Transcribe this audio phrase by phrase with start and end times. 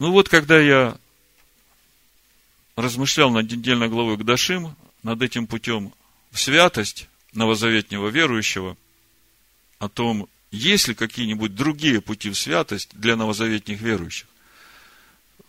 [0.00, 0.96] Ну вот, когда я
[2.74, 5.92] размышлял над недельной главой Гдашим, над этим путем
[6.30, 8.78] в святость новозаветнего верующего,
[9.78, 14.26] о том, есть ли какие-нибудь другие пути в святость для новозаветних верующих.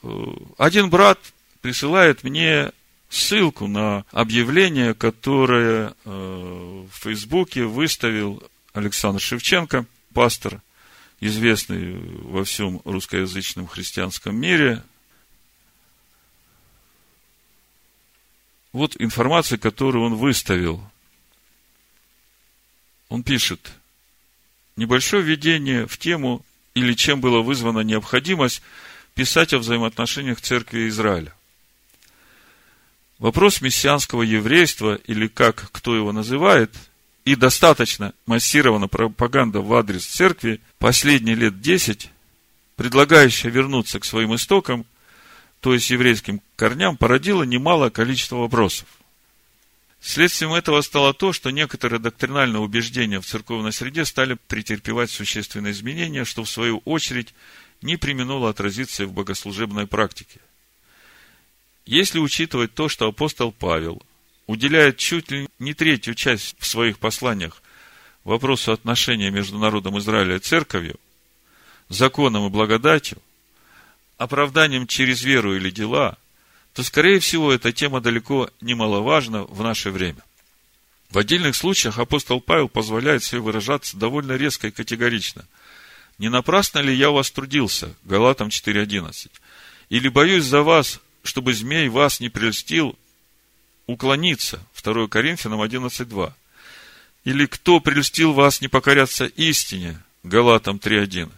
[0.04, 0.26] Э,
[0.58, 1.18] один брат
[1.62, 2.72] присылает мне
[3.10, 8.44] ссылку на объявление, которое э, в Фейсбуке выставил
[8.74, 10.62] Александр Шевченко, пастор,
[11.22, 11.94] известный
[12.24, 14.84] во всем русскоязычном христианском мире.
[18.74, 20.84] Вот информация, которую он выставил.
[23.08, 23.72] Он пишет,
[24.76, 28.62] небольшое введение в тему или чем была вызвана необходимость
[29.14, 31.34] писать о взаимоотношениях церкви и Израиля.
[33.20, 36.74] Вопрос мессианского еврейства, или как кто его называет,
[37.26, 42.10] и достаточно массирована пропаганда в адрес церкви последние лет десять,
[42.76, 44.86] предлагающая вернуться к своим истокам,
[45.60, 48.88] то есть еврейским корням, породила немалое количество вопросов.
[50.00, 56.26] Следствием этого стало то, что некоторые доктринальные убеждения в церковной среде стали претерпевать существенные изменения,
[56.26, 57.36] что в свою очередь
[57.84, 60.40] не применуло отразиться в богослужебной практике–
[61.86, 64.02] если учитывать то, что апостол Павел
[64.52, 67.64] уделяет чуть ли не третью часть в своих посланиях
[68.26, 71.00] вопросу отношения между народом Израиля и церковью,
[71.88, 73.18] законом и благодатью,
[74.18, 76.18] оправданием через веру или дела,
[76.74, 80.22] то, скорее всего, эта тема далеко немаловажна в наше время.
[81.10, 85.46] В отдельных случаях апостол Павел позволяет себе выражаться довольно резко и категорично.
[86.18, 89.32] «Не напрасно ли я у вас трудился?» Галатам 4.11.
[89.88, 92.98] «Или боюсь за вас, чтобы змей вас не прельстил,
[93.92, 94.62] уклониться.
[94.82, 96.34] 2 Коринфянам 11.2.
[97.24, 100.00] Или кто прельстил вас не покоряться истине?
[100.24, 101.30] Галатам 3.1.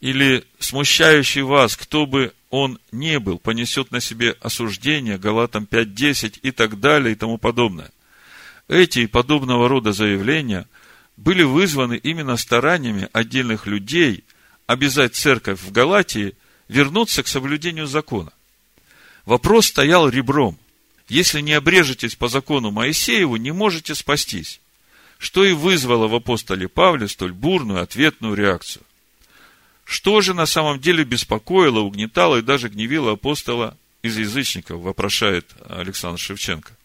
[0.00, 6.50] Или смущающий вас, кто бы он не был, понесет на себе осуждение, Галатам 5.10 и
[6.50, 7.90] так далее и тому подобное.
[8.68, 10.66] Эти и подобного рода заявления
[11.16, 14.24] были вызваны именно стараниями отдельных людей
[14.66, 16.34] обязать церковь в Галатии
[16.68, 18.32] вернуться к соблюдению закона.
[19.26, 20.58] Вопрос стоял ребром.
[21.10, 24.60] Если не обрежетесь по закону Моисееву, не можете спастись.
[25.18, 28.84] Что и вызвало в апостоле Павле столь бурную ответную реакцию.
[29.84, 36.20] Что же на самом деле беспокоило, угнетало и даже гневило апостола из язычников, вопрошает Александр
[36.20, 36.76] Шевченко.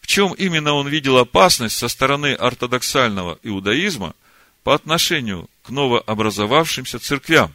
[0.00, 4.14] В чем именно он видел опасность со стороны ортодоксального иудаизма
[4.62, 7.52] по отношению к новообразовавшимся церквям?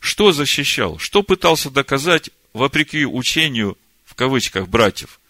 [0.00, 0.98] Что защищал?
[0.98, 5.20] Что пытался доказать вопреки учению, в кавычках, братьев,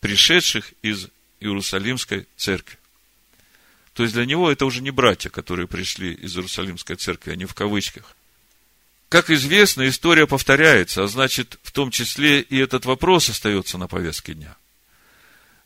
[0.00, 1.08] пришедших из
[1.40, 2.78] Иерусалимской церкви.
[3.94, 7.54] То есть для него это уже не братья, которые пришли из Иерусалимской церкви, они в
[7.54, 8.14] кавычках.
[9.08, 14.34] Как известно, история повторяется, а значит, в том числе и этот вопрос остается на повестке
[14.34, 14.56] дня.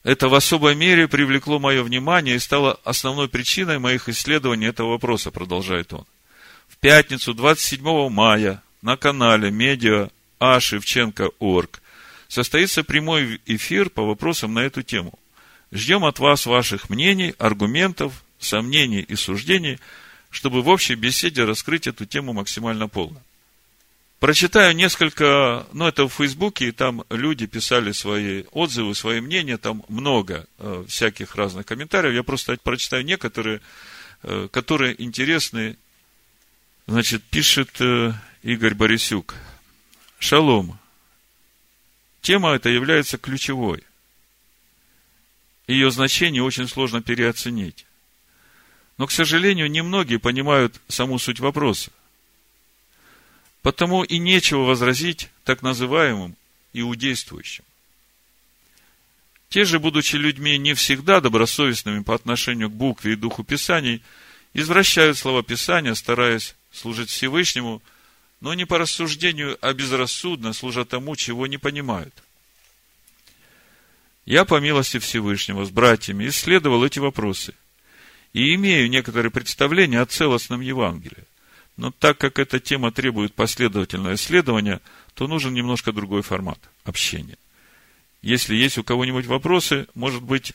[0.04, 5.30] Это в особой мере привлекло мое внимание и стало основной причиной моих исследований этого вопроса,
[5.30, 6.06] продолжает он.
[6.68, 10.60] В пятницу, 27 мая, на канале Медиа а.
[10.60, 11.82] Шевченко.орг
[12.30, 15.18] состоится прямой эфир по вопросам на эту тему.
[15.72, 19.78] Ждем от вас ваших мнений, аргументов, сомнений и суждений,
[20.30, 23.20] чтобы в общей беседе раскрыть эту тему максимально полно.
[24.20, 29.82] Прочитаю несколько, ну это в Фейсбуке, и там люди писали свои отзывы, свои мнения, там
[29.88, 32.14] много э, всяких разных комментариев.
[32.14, 33.60] Я просто прочитаю некоторые,
[34.22, 35.76] э, которые интересны.
[36.86, 39.34] Значит, пишет э, Игорь Борисюк–
[40.20, 40.78] Шалом.
[42.20, 43.82] Тема эта является ключевой.
[45.66, 47.86] Ее значение очень сложно переоценить.
[48.98, 51.90] Но, к сожалению, немногие понимают саму суть вопроса.
[53.62, 56.36] Потому и нечего возразить так называемым
[56.72, 57.64] иудействующим.
[59.48, 64.02] Те же, будучи людьми не всегда добросовестными по отношению к букве и духу Писаний,
[64.52, 67.82] извращают слова Писания, стараясь служить Всевышнему–
[68.40, 72.14] но не по рассуждению, а безрассудно служа тому, чего не понимают.
[74.24, 77.54] Я, по милости Всевышнего, с братьями исследовал эти вопросы
[78.32, 81.24] и имею некоторые представления о целостном Евангелии.
[81.76, 84.80] Но так как эта тема требует последовательного исследования,
[85.14, 87.38] то нужен немножко другой формат общения.
[88.22, 90.52] Если есть у кого-нибудь вопросы, может быть,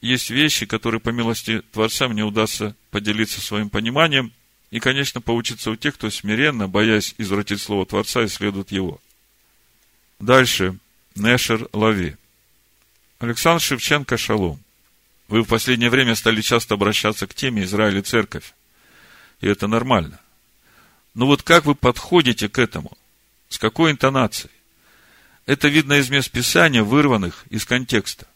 [0.00, 4.32] есть вещи, которые, по милости Творца, мне удастся поделиться своим пониманием–
[4.70, 9.00] и, конечно, поучиться у тех, кто смиренно, боясь извратить слово Творца, исследует его.
[10.18, 10.78] Дальше.
[11.14, 12.16] Нешер Лави.
[13.18, 14.60] Александр Шевченко Шалом.
[15.28, 18.52] Вы в последнее время стали часто обращаться к теме Израиль и Церковь.
[19.40, 20.20] И это нормально.
[21.14, 22.96] Но вот как вы подходите к этому?
[23.48, 24.52] С какой интонацией?
[25.46, 28.26] Это видно из мест Писания, вырванных из контекста.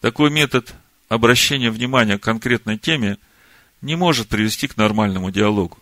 [0.00, 0.74] Такой метод
[1.08, 3.18] обращения внимания к конкретной теме
[3.80, 5.78] не может привести к нормальному диалогу.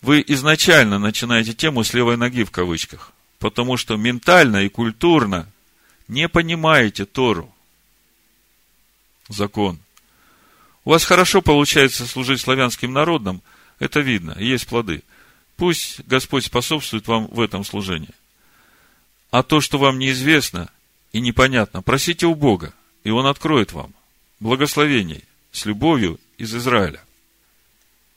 [0.00, 5.48] Вы изначально начинаете тему с левой ноги в кавычках, потому что ментально и культурно
[6.08, 7.52] не понимаете Тору,
[9.28, 9.78] закон.
[10.84, 13.42] У вас хорошо получается служить славянским народам,
[13.78, 15.02] это видно, есть плоды.
[15.56, 18.14] Пусть Господь способствует вам в этом служении.
[19.30, 20.70] А то, что вам неизвестно
[21.12, 22.74] и непонятно, просите у Бога,
[23.04, 23.94] и Он откроет вам
[24.40, 25.22] благословений
[25.52, 27.00] с любовью из Израиля.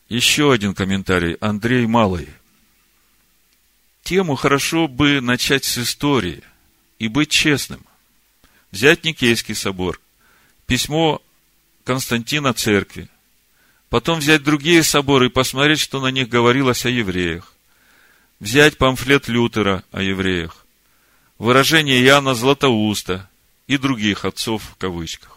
[0.09, 1.35] Еще один комментарий.
[1.41, 2.27] Андрей Малый.
[4.01, 6.41] Тему хорошо бы начать с истории
[6.97, 7.85] и быть честным.
[8.71, 10.01] Взять Никейский собор,
[10.65, 11.21] письмо
[11.83, 13.09] Константина церкви,
[13.89, 17.53] потом взять другие соборы и посмотреть, что на них говорилось о евреях,
[18.39, 20.65] взять памфлет Лютера о евреях,
[21.37, 23.29] выражение Иоанна Златоуста
[23.67, 25.34] и других отцов в кавычках.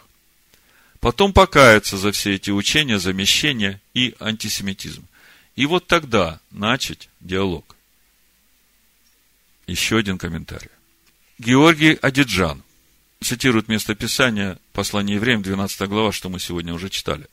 [1.01, 5.07] Потом покаяться за все эти учения, замещения и антисемитизм.
[5.55, 7.77] И вот тогда начать диалог.
[9.67, 10.71] Еще один комментарий.
[11.39, 12.63] Георгий Адиджан
[13.21, 17.27] цитирует место Писания послания евреям, 12 глава, что мы сегодня уже читали.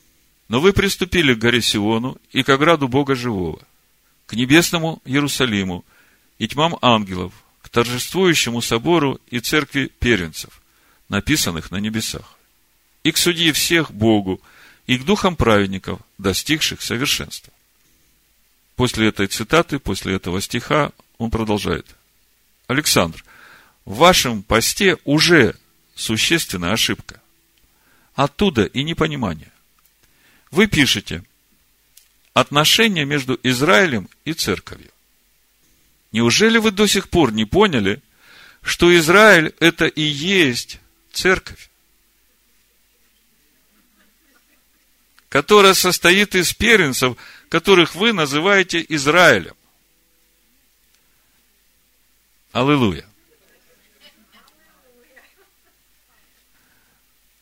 [0.48, 3.60] «Но вы приступили к горе Сиону и к ограду Бога Живого,
[4.26, 5.84] к небесному Иерусалиму
[6.38, 10.62] и тьмам ангелов, к торжествующему собору и церкви первенцев,
[11.08, 12.35] написанных на небесах,
[13.06, 14.40] и к судье всех Богу,
[14.86, 17.52] и к духам праведников, достигших совершенства».
[18.74, 21.86] После этой цитаты, после этого стиха, он продолжает.
[22.66, 23.24] Александр,
[23.84, 25.54] в вашем посте уже
[25.94, 27.20] существенная ошибка.
[28.14, 29.52] Оттуда и непонимание.
[30.50, 31.22] Вы пишете
[32.34, 34.90] отношения между Израилем и церковью.
[36.12, 38.02] Неужели вы до сих пор не поняли,
[38.62, 40.80] что Израиль это и есть
[41.12, 41.70] церковь,
[45.36, 47.14] которая состоит из первенцев,
[47.50, 49.54] которых вы называете Израилем?
[52.52, 53.06] Аллилуйя.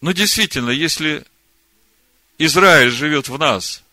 [0.00, 1.24] Ну, действительно, если
[2.36, 3.84] Израиль живет в нас,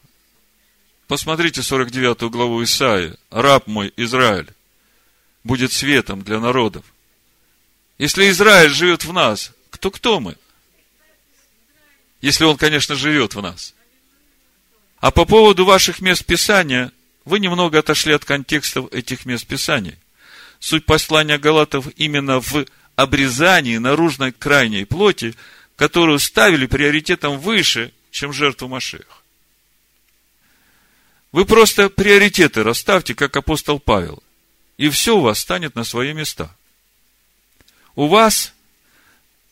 [1.05, 4.49] посмотрите 49 главу Исаии, раб мой Израиль
[5.43, 6.85] будет светом для народов.
[7.99, 10.37] Если Израиль живет в нас, кто кто мы?
[12.19, 13.75] Если он, конечно, живет в нас.
[15.01, 16.91] А по поводу ваших мест Писания,
[17.25, 19.97] вы немного отошли от контекстов этих мест Писания.
[20.59, 22.65] Суть послания Галатов именно в
[22.95, 25.35] обрезании наружной крайней плоти–
[25.81, 29.23] которую ставили приоритетом выше, чем жертву Машех.
[31.31, 34.21] Вы просто приоритеты расставьте, как апостол Павел,
[34.77, 36.55] и все у вас станет на свои места.
[37.95, 38.53] У вас,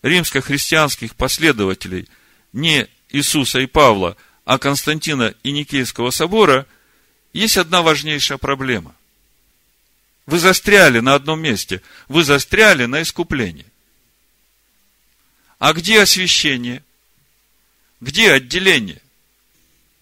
[0.03, 2.07] римско-христианских последователей,
[2.53, 4.15] не Иисуса и Павла,
[4.49, 6.65] а Константина и Никейского собора,
[7.33, 8.95] есть одна важнейшая проблема.
[10.25, 11.83] Вы застряли на одном месте.
[12.07, 13.67] Вы застряли на искуплении.
[15.59, 16.83] А где освящение?
[18.01, 19.03] Где отделение?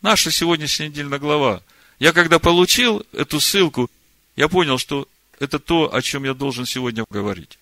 [0.01, 1.61] Наша сегодняшняя недельная глава.
[1.99, 3.91] Я когда получил эту ссылку,
[4.37, 5.09] я понял, что
[5.41, 7.59] это то, о чем я должен сегодня говорить.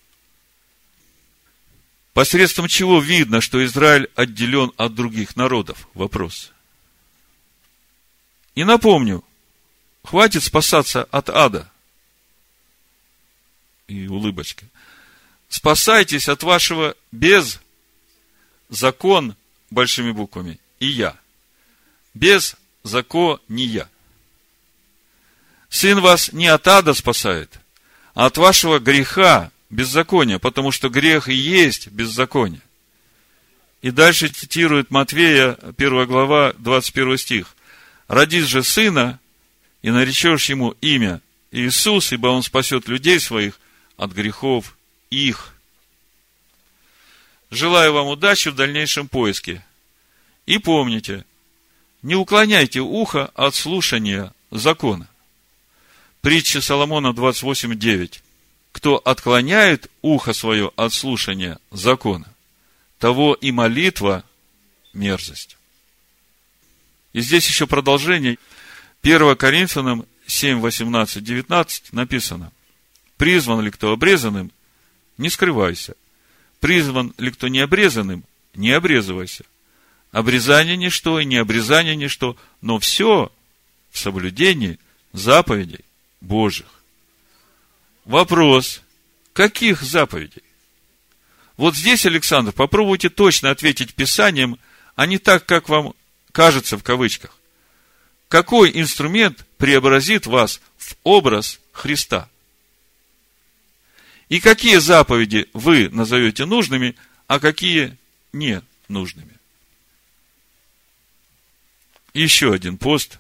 [2.14, 5.88] Посредством чего видно, что Израиль отделен от других народов?
[5.96, 6.52] Вопрос.
[8.56, 9.24] И напомню,
[10.04, 11.70] хватит спасаться от ада.
[13.88, 14.66] И улыбочка.
[15.50, 17.60] Спасайтесь от вашего без
[18.70, 19.36] закон
[19.70, 21.16] большими буквами и я.
[22.14, 23.90] Без закония.
[25.70, 27.60] Сын вас не от ада спасает,
[28.14, 32.62] а от вашего греха, беззакония, потому что грех и есть беззаконие.
[33.82, 37.55] И дальше цитирует Матвея, 1 глава, 21 стих.
[38.08, 39.20] «Родись же сына,
[39.82, 41.22] и наречешь ему имя
[41.52, 43.60] Иисус, ибо он спасет людей своих
[43.98, 44.78] от грехов
[45.10, 45.56] их».
[47.52, 49.64] Желаю вам удачи в дальнейшем поиске.
[50.46, 51.26] И помните,
[52.02, 55.08] не уклоняйте ухо от слушания закона.
[56.22, 58.22] Притча Соломона 28.9.
[58.72, 62.28] Кто отклоняет ухо свое от слушания закона,
[63.00, 64.24] того и молитва
[64.94, 65.58] мерзость.
[67.16, 68.38] И здесь еще продолжение.
[69.02, 72.52] 1 Коринфянам 7, 18, 19 написано.
[73.16, 74.52] Призван ли кто обрезанным,
[75.18, 75.96] не скрывайся.
[76.60, 79.46] Призван ли кто не обрезанным, не обрезывайся.
[80.12, 83.32] Обрезание ничто и не обрезание ничто, но все
[83.92, 84.78] в соблюдении
[85.14, 85.86] заповедей
[86.20, 86.68] Божьих.
[88.04, 88.82] Вопрос,
[89.32, 90.44] каких заповедей?
[91.56, 94.60] Вот здесь, Александр, попробуйте точно ответить Писанием,
[94.98, 95.94] а не так, как вам
[96.36, 97.32] кажется в кавычках.
[98.28, 102.30] Какой инструмент преобразит вас в образ Христа?
[104.28, 107.96] И какие заповеди вы назовете нужными, а какие
[108.34, 109.34] не нужными?
[112.14, 113.20] Еще один пост.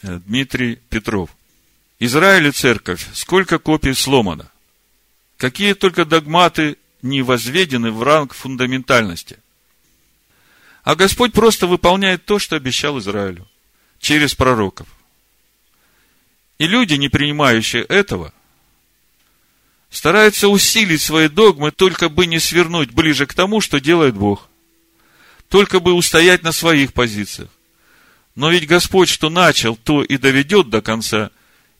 [0.00, 1.28] Э, Дмитрий Петров.
[1.98, 4.50] Израиль и церковь, сколько копий сломано?
[5.36, 9.38] Какие только догматы не возведены в ранг фундаментальности?
[10.88, 13.46] А Господь просто выполняет то, что обещал Израилю
[14.00, 14.88] через пророков.
[16.56, 18.32] И люди, не принимающие этого,
[19.90, 24.48] стараются усилить свои догмы, только бы не свернуть ближе к тому, что делает Бог.
[25.50, 27.50] Только бы устоять на своих позициях.
[28.34, 31.30] Но ведь Господь, что начал, то и доведет до конца,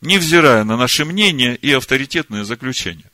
[0.02, 3.10] невзирая на наши мнения и авторитетные заключения.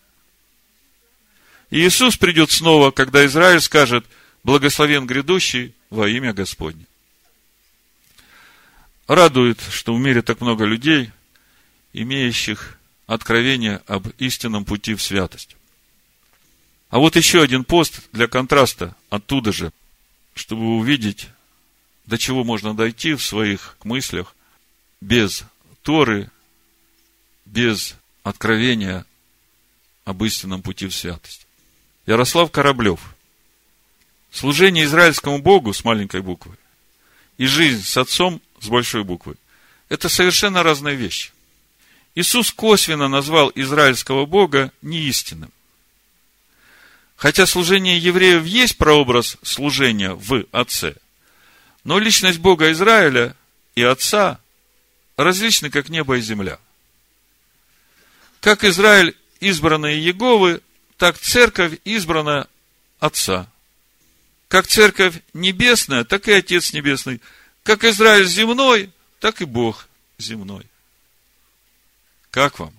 [1.70, 4.04] И Иисус придет снова, когда Израиль скажет,
[4.44, 6.86] благословен грядущий во имя Господне.
[9.08, 11.10] Радует, что в мире так много людей,
[11.92, 15.56] имеющих откровение об истинном пути в святость.
[16.90, 19.72] А вот еще один пост для контраста оттуда же,
[20.34, 21.28] чтобы увидеть,
[22.06, 24.34] до чего можно дойти в своих мыслях
[25.00, 25.44] без
[25.82, 26.30] Торы,
[27.44, 29.04] без откровения
[30.04, 31.46] об истинном пути в святость.
[32.06, 33.13] Ярослав Кораблев.
[34.34, 36.56] Служение израильскому Богу с маленькой буквы
[37.38, 39.36] и жизнь с отцом с большой буквы–
[39.88, 41.30] это совершенно разные вещи.
[42.16, 45.52] Иисус косвенно назвал израильского Бога неистинным.
[47.14, 50.96] Хотя служение евреев есть прообраз служения в Отце,
[51.84, 53.36] но личность Бога Израиля
[53.76, 54.40] и Отца
[55.16, 56.58] различны, как небо и земля.
[58.40, 60.60] Как Израиль избранные Еговы,
[60.96, 62.48] так церковь избрана
[62.98, 63.48] Отца.
[64.54, 67.20] Как церковь небесная, так и Отец небесный.
[67.64, 70.64] Как Израиль земной, так и Бог земной.
[72.30, 72.72] Как вам?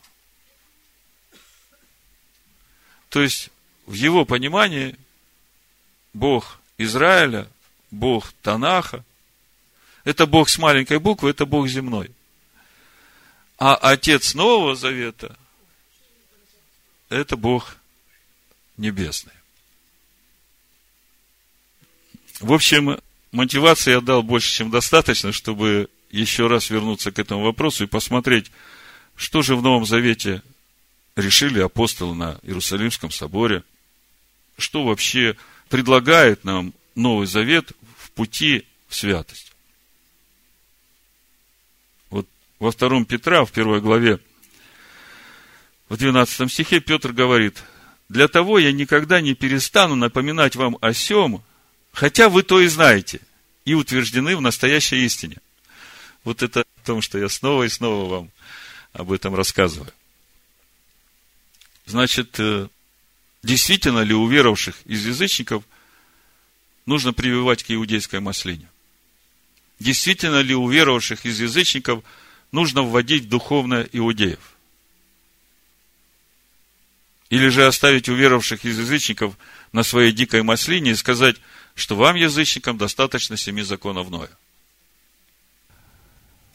[3.10, 3.50] То есть,
[3.86, 4.96] в его понимании,
[6.14, 7.46] Бог Израиля,
[7.92, 9.04] Бог Танаха,
[10.06, 12.10] это Бог с маленькой буквы, это Бог земной.
[13.58, 15.38] А Отец Нового Завета–
[17.10, 17.76] это Бог
[18.78, 19.35] небесный.
[22.40, 23.00] В общем,
[23.32, 28.52] мотивации я дал больше, чем достаточно, чтобы еще раз вернуться к этому вопросу и посмотреть,
[29.16, 30.42] что же в Новом Завете
[31.16, 33.64] решили апостолы на Иерусалимском соборе?
[34.58, 35.38] Что вообще
[35.70, 39.54] предлагает нам Новый Завет в пути в святость?
[42.10, 42.28] Вот
[42.60, 44.20] во втором Петра, в первой главе,
[45.88, 47.64] в 12 стихе Петр говорит,
[48.10, 51.44] «Для того я никогда не перестану напоминать вам о сем,
[51.96, 53.22] хотя вы то и знаете,
[53.64, 55.38] и утверждены в настоящей истине».
[56.26, 58.32] Вот это о том, что я снова и снова вам
[58.94, 59.92] об этом рассказываю.
[61.86, 62.68] Значит, э,
[63.44, 65.64] действительно ли у веровавших из язычников
[66.88, 68.68] нужно прививать к иудейской маслине?
[69.80, 72.04] Действительно ли у веровавших из язычников
[72.52, 74.40] нужно вводить духовное иудеев?
[77.30, 79.36] Или же оставить уверовавших из язычников
[79.72, 81.36] на своей дикой маслине и сказать,
[81.76, 84.30] что вам, язычникам, достаточно семи законов Ноя?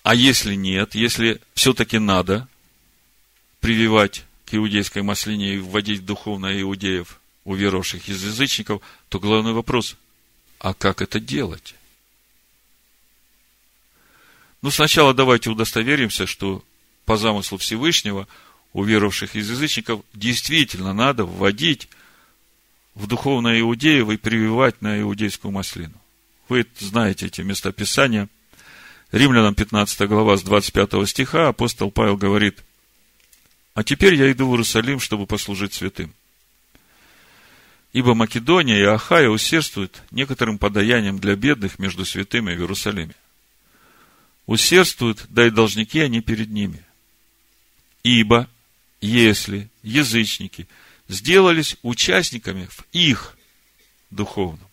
[0.03, 2.49] А если нет, если все-таки надо
[3.61, 9.97] прививать к иудейской маслине и вводить духовно иудеев, уверовавших из язычников, то главный вопрос,
[10.59, 11.75] а как это делать?
[14.63, 16.65] Ну, сначала давайте удостоверимся, что
[17.05, 18.27] по замыслу Всевышнего
[18.73, 21.89] уверовавших из язычников действительно надо вводить
[22.95, 25.95] в духовное иудеев и прививать на иудейскую маслину.
[26.49, 28.29] Вы знаете эти местописания–
[29.13, 32.63] Римлянам 15 глава с 25 стиха апостол Павел говорит,
[33.75, 36.15] «А теперь я иду в Иерусалим, чтобы послужить святым.
[37.93, 43.17] Ибо Македония и Ахая усердствуют некоторым подаянием для бедных между святыми в Иерусалиме.
[44.47, 46.85] Усердствуют, да и должники они перед ними.
[48.05, 48.49] Ибо,
[49.01, 50.69] если язычники
[51.11, 53.37] сделались участниками в их
[54.11, 54.69] духовном,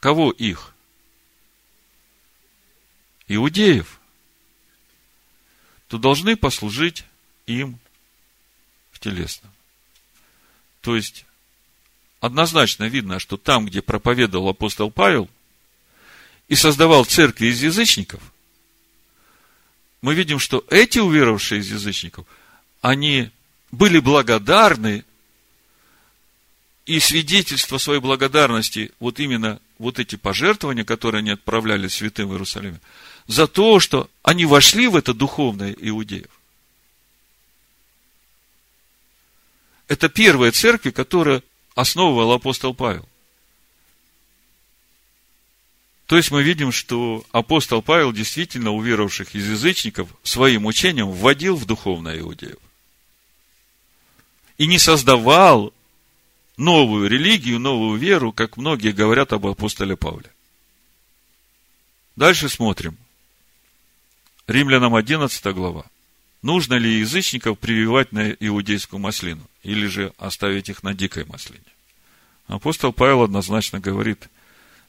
[0.00, 0.72] кого их?
[3.28, 4.00] иудеев,
[5.88, 7.04] то должны послужить
[7.46, 7.78] им
[8.90, 9.52] в телесном.
[10.80, 11.24] То есть,
[12.20, 15.28] однозначно видно, что там, где проповедовал апостол Павел
[16.48, 18.22] и создавал церкви из язычников,
[20.00, 22.26] мы видим, что эти уверовавшие из язычников,
[22.80, 23.30] они
[23.72, 25.04] были благодарны,
[26.84, 32.80] и свидетельство своей благодарности, вот именно вот эти пожертвования, которые они отправляли святым в Иерусалиме,
[33.26, 36.30] за то, что они вошли в это духовное иудеев.
[39.86, 41.42] Это первая церковь, которая
[41.74, 43.08] основывал апостол Павел.
[46.06, 51.64] То есть мы видим, что апостол Павел действительно уверовавших из язычников своим учением вводил в
[51.64, 52.58] духовное иудеев.
[54.58, 55.72] И не создавал
[56.56, 60.30] новую религию, новую веру, как многие говорят об апостоле Павле.
[62.16, 62.96] Дальше смотрим.
[64.46, 65.84] Римлянам 11 глава.
[66.42, 71.64] Нужно ли язычников прививать на иудейскую маслину, или же оставить их на дикой маслине?
[72.48, 74.28] Апостол Павел однозначно говорит–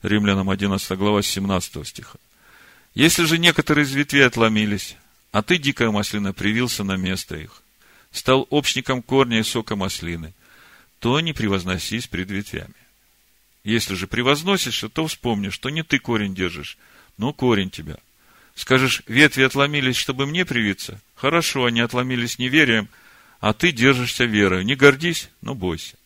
[0.03, 2.19] Римлянам 11 глава 17 стиха.
[2.93, 4.97] Если же некоторые из ветвей отломились,
[5.31, 7.62] а ты, дикая маслина, привился на место их,
[8.13, 10.33] стал общником корня и сока маслины,
[10.99, 12.73] то не превозносись пред ветвями.
[13.65, 16.77] Если же превозносишься, то вспомни, что не ты корень держишь,
[17.17, 17.97] но корень тебя.
[18.55, 21.01] Скажешь, ветви отломились, чтобы мне привиться?
[21.15, 22.87] Хорошо, они отломились неверием,
[23.41, 24.63] а ты держишься верой.
[24.63, 25.97] Не гордись, но бойся.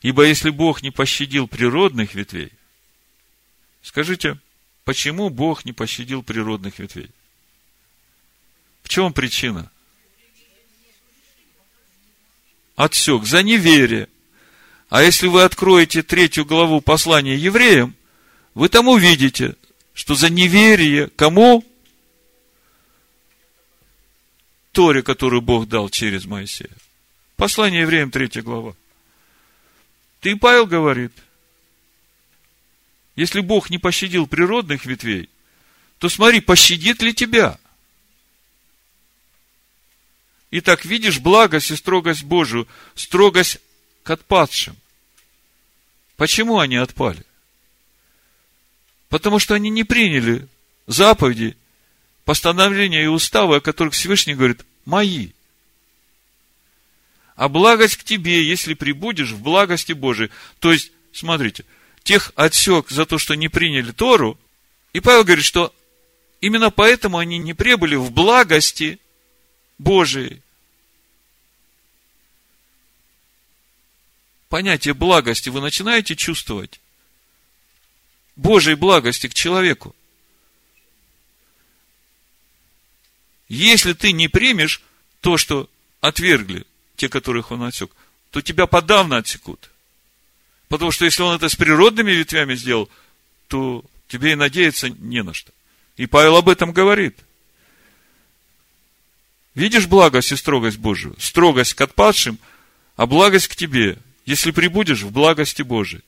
[0.00, 2.50] Ибо если Бог не пощадил природных ветвей,
[3.82, 4.38] Скажите,
[4.84, 7.10] почему Бог не пощадил природных ветвей?
[8.84, 9.71] В чем причина?
[12.82, 14.08] Отсек за неверие.
[14.88, 17.94] А если вы откроете третью главу послания евреям,
[18.54, 19.54] вы там увидите,
[19.94, 21.64] что за неверие кому?
[24.72, 26.70] Торе, которую Бог дал через Моисея.
[27.36, 28.74] Послание евреям, третья глава.
[30.20, 31.12] Ты, Павел, говорит–
[33.14, 35.28] если Бог не пощадил природных ветвей,
[35.98, 37.58] то смотри, пощадит ли тебя?
[40.52, 43.58] Итак, видишь благость и строгость Божию, строгость
[44.04, 44.76] к отпадшим.
[46.16, 47.24] Почему они отпали?
[49.08, 50.46] Потому что они не приняли
[50.86, 51.56] заповеди,
[52.24, 55.30] постановления и уставы, о которых Всевышний говорит, мои.
[57.34, 60.30] А благость к тебе, если прибудешь в благости Божией.
[60.60, 61.64] То есть, смотрите–
[62.02, 64.38] тех отсек за то, что не приняли Тору.
[64.92, 65.74] И Павел говорит, что
[66.40, 68.98] именно поэтому они не прибыли в благости
[69.78, 70.42] Божией.
[74.48, 76.80] Понятие благости вы начинаете чувствовать?
[78.36, 79.94] Божьей благости к человеку.
[83.48, 84.82] Если ты не примешь
[85.20, 85.68] то, что
[86.00, 87.90] отвергли те, которых он отсек,
[88.30, 89.70] то тебя подавно отсекут.
[90.68, 92.88] Потому что если он это с природными ветвями сделал,
[93.48, 95.52] то тебе и надеяться не на что.
[95.96, 97.18] И Павел об этом говорит.
[99.54, 101.14] Видишь благость и строгость Божию?
[101.18, 102.38] Строгость к отпадшим,
[102.96, 106.02] а благость к тебе, если прибудешь в благости Божией.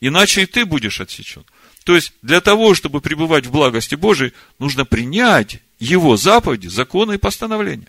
[0.00, 1.44] Иначе и ты будешь отсечен.
[1.84, 7.18] То есть, для того, чтобы пребывать в благости Божией, нужно принять Его заповеди, законы и
[7.18, 7.88] постановления.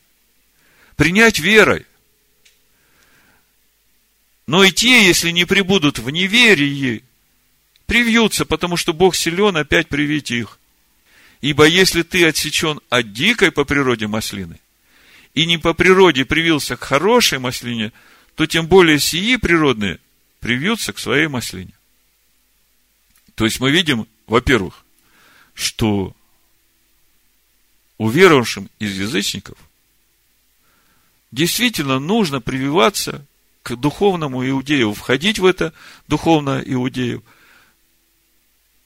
[0.95, 1.85] Принять верой.
[4.47, 7.03] Но и те, если не прибудут в неверии,
[7.85, 10.57] привьются, потому что Бог силен опять привить их.
[11.41, 14.59] Ибо если ты отсечен от дикой по природе маслины,
[15.33, 17.91] и не по природе привился к хорошей маслине,
[18.35, 19.99] то тем более сии природные
[20.39, 21.73] привьются к своей маслине.
[23.35, 24.85] То есть мы видим, во-первых,
[25.53, 26.15] что
[27.97, 29.57] уверовавшим из язычников
[31.31, 33.25] действительно нужно прививаться
[33.63, 35.73] к духовному иудею, входить в это
[36.07, 37.23] духовное иудею,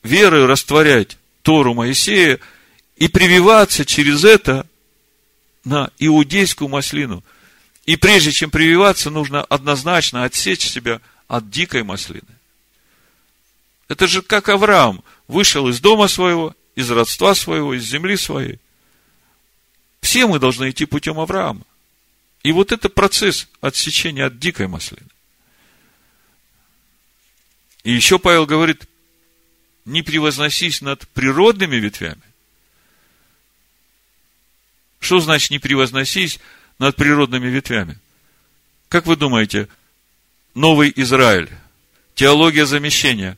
[0.04, 2.40] верой растворять Тору Моисея
[2.98, 4.68] и прививаться через это
[5.66, 7.24] на иудейскую маслину.
[7.86, 12.24] И прежде чем прививаться, нужно однозначно отсечь себя от дикой маслины.
[13.88, 18.60] Это же как Авраам вышел из дома своего, из родства своего, из земли своей.
[20.02, 21.64] Все мы должны идти путем Авраама.
[22.44, 25.10] И вот это процесс отсечения от дикой маслины.
[27.84, 28.88] И еще Павел говорит,
[29.86, 32.22] не превозносись над природными ветвями.
[35.06, 36.40] Что значит не превозносись
[36.80, 38.00] над природными ветвями?
[38.90, 39.68] Как вы думаете,
[40.56, 41.50] новый Израиль,
[42.16, 43.38] теология замещения,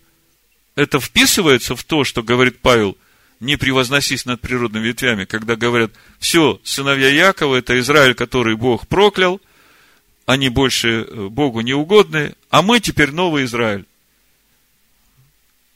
[0.75, 2.97] это вписывается в то, что говорит Павел–
[3.39, 9.39] не превозносись над природными ветвями, когда говорят, все, сыновья Якова, это Израиль, который Бог проклял,
[10.25, 13.85] они больше э, Богу не угодны, а мы теперь новый Израиль.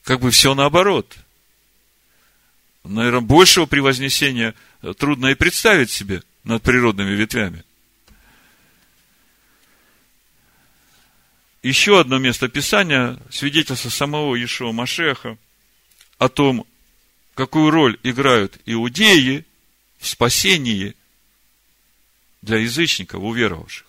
[0.04, 1.16] Как бы все наоборот.
[2.84, 7.64] Наверное, большего превознесения э, трудно и представить себе над природными ветвями.
[11.64, 15.38] еще одно место Писания, свидетельство самого Ишуа Машеха
[16.18, 16.66] о том,
[17.34, 19.46] какую роль играют иудеи
[20.00, 20.96] в спасении
[22.42, 23.86] для язычников, уверовавших.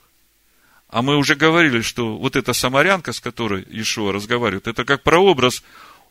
[0.89, 5.63] А мы уже говорили, что вот эта самарянка, с которой Ишуа разговаривает, это как прообраз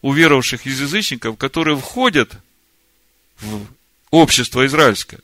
[0.02, 2.36] уверовавших из язычников, которые входят
[4.10, 5.20] общество израильское.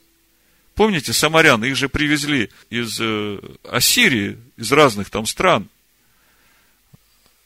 [0.76, 5.70] Помните, самарян, их же привезли из э, Ассирии, из разных там стран,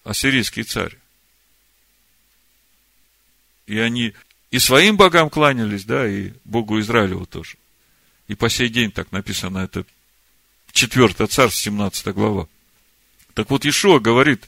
[0.04, 0.98] ассирийский царь.
[3.68, 4.14] И они
[4.50, 7.56] и своим богам кланялись, да, и Богу Израилеву тоже.
[8.28, 9.86] И по сей день так написано, это
[10.74, 12.48] 4 царств, 17 глава.
[13.34, 14.46] Так вот, Ишуа говорит,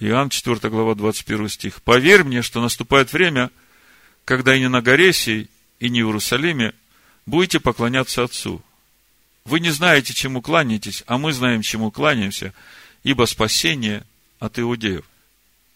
[0.00, 3.50] Иоанн 4 глава, 21 стих, «Поверь мне, что наступает время,
[4.30, 6.72] когда и не на горе сей, и не в Иерусалиме
[7.26, 8.62] будете поклоняться Отцу.
[9.44, 12.54] Вы не знаете, чему кланяетесь, а мы знаем, чему кланяемся,
[13.02, 14.04] ибо спасение
[14.38, 15.04] от иудеев».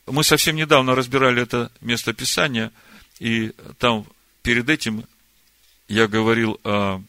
[0.07, 2.71] Мы совсем недавно разбирали это место Писания,
[3.19, 4.07] и там
[4.43, 5.05] перед этим
[5.89, 7.03] я говорил о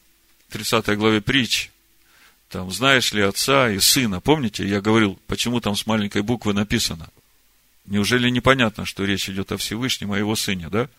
[0.49, 1.69] 30 главе притч,
[2.49, 7.08] там, знаешь ли отца и сына, помните, я говорил, почему там с маленькой буквы написано.
[7.86, 10.89] Неужели непонятно, что речь идет о Всевышнем, о его сыне, да?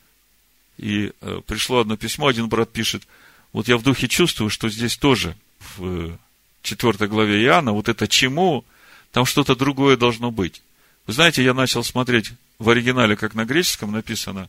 [0.79, 3.07] И э, пришло одно письмо, один брат пишет,
[3.53, 5.37] вот я в духе чувствую, что здесь тоже
[5.77, 6.19] в
[6.63, 8.65] четвертой главе Иоанна, вот это чему,
[9.13, 10.63] там что-то другое должно быть.
[11.07, 14.49] Вы знаете, я начал смотреть в оригинале, как на греческом написано,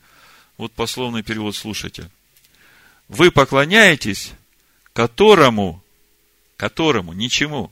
[0.57, 2.09] вот пословный перевод слушайте.
[3.07, 4.33] Вы поклоняетесь
[4.97, 5.83] которому,
[6.55, 7.71] которому ничему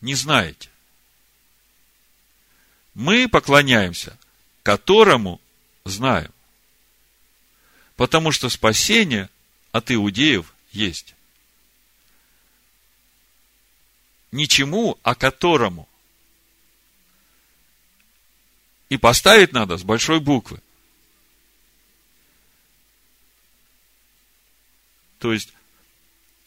[0.00, 0.68] не знаете.
[2.94, 4.16] Мы поклоняемся,
[4.62, 5.40] которому
[5.84, 6.30] знаем.
[8.00, 9.28] Потому что спасение
[9.72, 11.14] от иудеев есть.
[14.32, 15.86] Ничему, а которому.
[18.88, 20.62] И поставить надо с большой буквы.
[25.18, 25.52] То есть,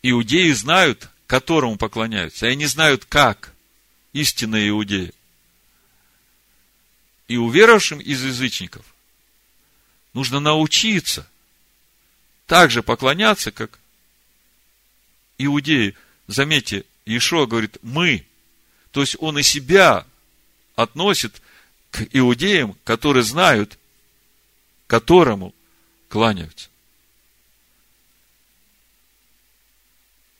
[0.01, 3.53] иудеи знают, которому поклоняются, и они знают, как
[4.11, 5.13] истинные иудеи.
[7.27, 8.87] И уверовавшим из язычников
[10.13, 11.29] нужно научиться
[12.45, 13.79] так же поклоняться, как
[15.37, 15.95] иудеи.
[16.27, 18.25] Заметьте, Иешуа говорит «мы».
[18.91, 20.05] То есть он и себя
[20.75, 21.41] относит
[21.91, 23.79] к иудеям, которые знают,
[24.87, 25.53] которому
[26.09, 26.69] кланяются.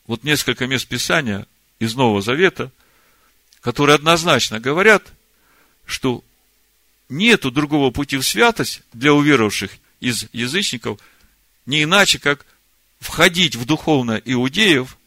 [0.06, 1.48] вот несколько мест Писания
[1.80, 2.72] из Нового Завета,
[3.62, 5.12] которые однозначно говорят,
[5.86, 6.24] что
[7.10, 11.00] нету другого пути в святость для уверовавших из язычников,
[11.66, 12.46] не иначе, как
[13.00, 14.98] входить в духовно иудеев,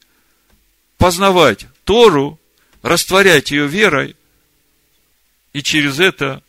[0.99, 2.39] познавать Тору,
[2.83, 4.17] растворять ее верой,
[5.53, 6.43] и через это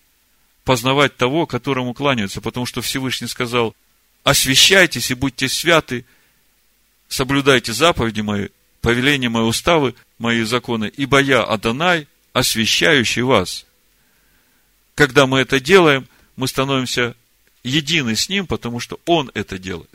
[0.63, 3.75] познавать того, которому кланяются, потому что Всевышний сказал,
[4.23, 6.05] освящайтесь и будьте святы–
[7.07, 8.49] соблюдайте заповеди мои,
[8.81, 13.65] повеления мои, уставы, мои законы, ибо я Адонай, освящающий вас.
[14.95, 17.15] Когда мы это делаем, мы становимся
[17.63, 19.89] едины с Ним, потому что Он это делает.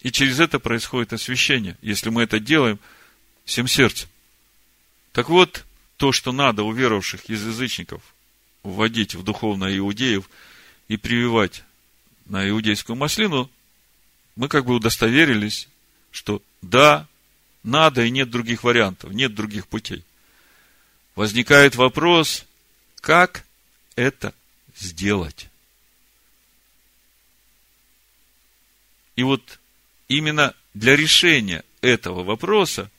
[0.00, 2.78] И через это происходит освящение, если мы это делаем
[3.44, 4.08] всем сердцем.
[5.12, 5.64] Так вот,
[5.96, 8.02] то, что надо у веровавших из язычников
[8.62, 10.28] вводить в духовное иудеев
[10.88, 11.64] и прививать
[12.26, 13.50] на иудейскую маслину,
[14.34, 15.68] мы как бы удостоверились,
[16.10, 17.06] что да,
[17.62, 20.04] надо и нет других вариантов, нет других путей.
[21.14, 22.44] Возникает вопрос,
[23.00, 23.44] как
[23.94, 24.34] это
[24.76, 25.48] сделать?
[29.16, 29.58] И вот
[30.08, 32.90] именно для решения этого вопроса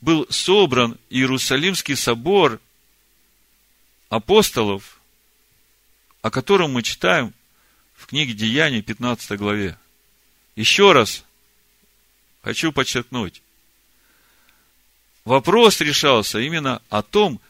[0.00, 2.60] был собран Иерусалимский собор
[4.08, 5.00] апостолов,
[6.22, 7.34] о котором мы читаем
[7.94, 9.78] в книге Деяний 15 главе.
[10.56, 11.24] Еще раз
[12.42, 13.42] хочу подчеркнуть.
[15.24, 17.40] Вопрос решался именно о том,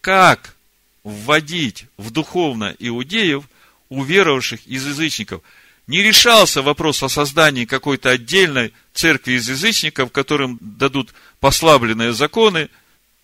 [0.00, 0.56] как
[1.04, 3.44] вводить в духовно иудеев,
[3.88, 5.42] уверовавших из язычников.
[5.90, 12.68] Не решался вопрос о создании какой-то отдельной церкви из язычников, которым дадут послабленные законы,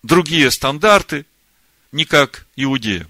[0.03, 1.25] другие стандарты,
[1.93, 3.07] не как иудеям.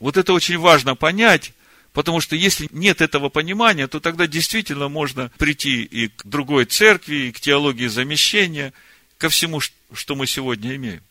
[0.00, 1.52] Вот это очень важно понять,
[1.92, 7.16] Потому что если нет этого понимания, то тогда действительно можно прийти и к другой церкви,
[7.16, 8.72] и к теологии замещения,
[9.18, 11.02] ко всему, что мы сегодня имеем.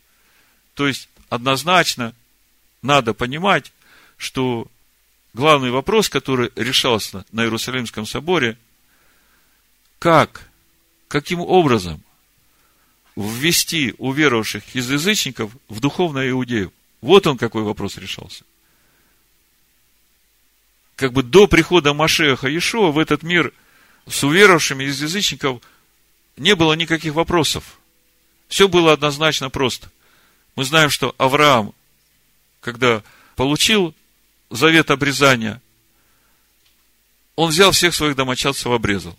[0.76, 2.16] То есть, однозначно
[2.82, 3.74] надо понимать,
[4.16, 4.70] что
[5.34, 8.58] главный вопрос, который решался на Иерусалимском соборе,
[10.00, 10.50] как,
[11.08, 12.02] каким образом
[13.16, 16.72] ввести уверовавших из язычников в духовное иудеев.
[17.02, 18.44] Вот он какой вопрос решался.
[20.96, 23.54] Как бы до прихода Машеха Иешуа в этот мир
[24.08, 25.62] с уверовавшими из язычников
[26.38, 27.80] не было никаких вопросов.
[28.48, 29.92] Все было однозначно просто.
[30.56, 31.74] Мы знаем, что Авраам,
[32.62, 33.04] когда
[33.36, 33.94] получил
[34.50, 35.62] завет обрезания,
[37.36, 39.18] он взял всех своих домочадцев обрезал.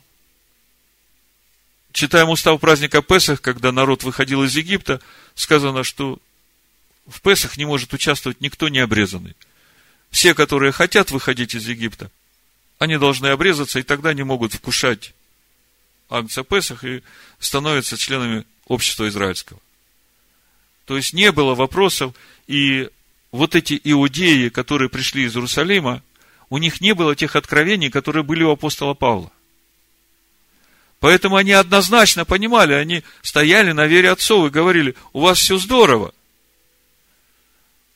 [1.92, 5.00] Читаем устав праздника Песах, когда народ выходил из Египта,
[5.34, 6.18] сказано, что
[7.06, 9.34] в Песах не может участвовать никто не обрезанный.
[10.10, 12.10] Все, которые хотят выходить из Египта,
[12.78, 15.14] они должны обрезаться, и тогда не могут вкушать
[16.08, 17.02] акция Песах и
[17.38, 19.60] становятся членами общества израильского.
[20.84, 22.14] То есть не было вопросов,
[22.46, 22.90] и
[23.32, 26.02] вот эти иудеи, которые пришли из Иерусалима,
[26.48, 29.30] у них не было тех откровений, которые были у апостола Павла.
[30.98, 36.12] Поэтому они однозначно понимали, они стояли на вере отцов и говорили, у вас все здорово.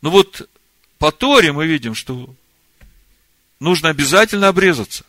[0.00, 0.48] Но вот
[0.98, 2.34] по Торе мы видим, что
[3.60, 5.04] нужно обязательно обрезаться.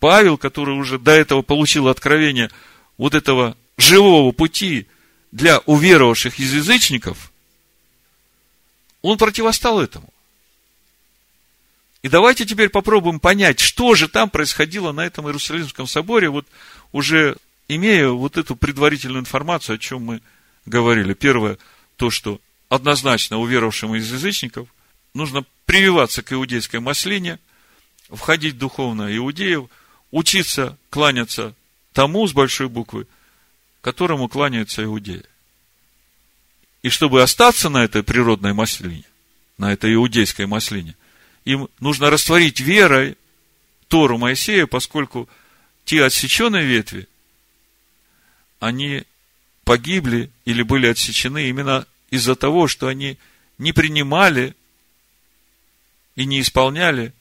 [0.00, 2.50] Павел, который уже до этого получил откровение
[2.98, 4.86] вот этого живого пути
[5.30, 7.32] для уверовавших из язычников,
[9.04, 10.08] он противостал этому.
[12.02, 16.46] И давайте теперь попробуем понять, что же там происходило на этом Иерусалимском соборе, вот
[16.92, 17.36] уже
[17.68, 20.22] имея вот эту предварительную информацию, о чем мы
[20.64, 21.12] говорили.
[21.12, 21.58] Первое,
[21.96, 22.40] то, что
[22.70, 24.68] однозначно уверовавшим из язычников
[25.12, 27.38] нужно прививаться к иудейской маслине,
[28.08, 29.66] входить духовно иудеев,
[30.12, 31.54] учиться кланяться
[31.92, 33.06] тому с большой буквы,
[33.82, 35.24] которому кланяются иудеи.
[36.84, 39.04] И чтобы остаться на этой природной маслине,
[39.56, 40.94] на этой иудейской маслине,
[41.46, 43.16] им нужно растворить верой
[43.88, 45.26] Тору Моисея, поскольку
[45.86, 47.08] те отсеченные ветви,
[48.60, 49.04] они
[49.64, 53.16] погибли или были отсечены именно из-за того, что они
[53.56, 54.54] не принимали
[56.16, 57.14] и не исполняли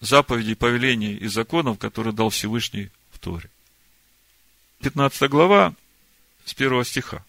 [0.00, 3.48] заповедей, повелений и законов, которые дал Всевышний в Торе.
[4.80, 5.72] 15 глава
[6.44, 7.24] с первого стиха.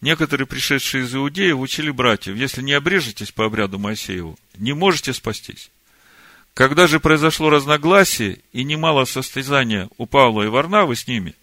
[0.00, 5.70] Некоторые, пришедшие из Иудеев, учили братьев, если не обрежетесь по обряду Моисееву, не можете спастись.
[6.54, 11.34] Когда же произошло разногласие и немало состязания у Павла и Варнавы с ними,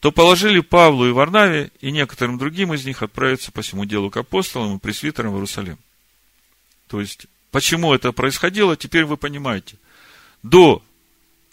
[0.00, 4.16] то положили Павлу и Варнаве и некоторым другим из них отправиться по всему делу к
[4.16, 5.78] апостолам и пресвитерам в Иерусалим.
[6.88, 9.76] То есть, почему это происходило, теперь вы понимаете.
[10.42, 10.82] До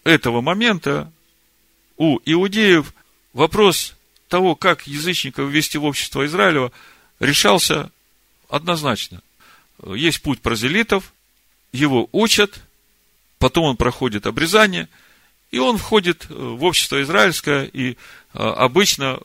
[0.06, 1.12] этого момента
[1.98, 2.94] у иудеев
[3.34, 3.97] вопрос
[4.28, 6.72] того, как язычников ввести в общество Израилева,
[7.20, 7.92] решался
[8.50, 9.22] однозначно.
[9.86, 11.14] Есть путь прозелитов,
[11.72, 12.62] его учат,
[13.40, 14.88] потом он проходит обрезание,
[15.52, 17.98] и он входит в общество израильское, и
[18.34, 19.20] а, обычно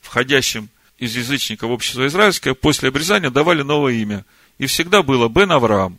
[0.00, 4.24] входящим из язычников в общество израильское после обрезания давали новое имя.
[4.58, 5.98] И всегда было Бен Авраам,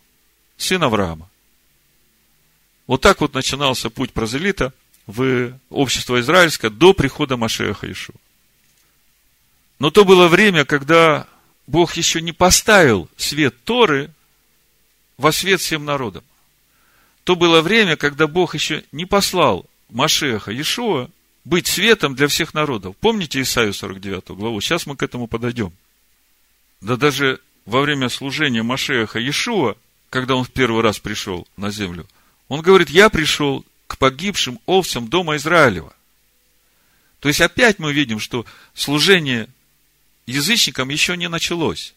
[0.58, 1.30] сын Авраама.
[2.88, 4.74] Вот так вот начинался путь прозелита
[5.06, 8.16] в общество израильское до прихода Машеха Ишуа.
[9.80, 11.28] Но то было время, когда
[11.68, 14.12] Бог еще не поставил свет Торы
[15.18, 16.24] во свет всем народам.
[17.24, 21.10] То было время, когда Бог еще не послал Машеха Иешуа
[21.44, 22.96] быть светом для всех народов.
[22.98, 24.62] Помните Исаию 49 главу?
[24.62, 25.74] Сейчас мы к этому подойдем.
[26.82, 29.76] Да даже во время служения Машеха Иешуа,
[30.10, 32.08] когда он в первый раз пришел на землю,
[32.48, 35.94] он говорит, я пришел к погибшим овцам дома Израилева.
[37.20, 39.50] То есть опять мы видим, что служение
[40.28, 41.96] язычникам еще не началось.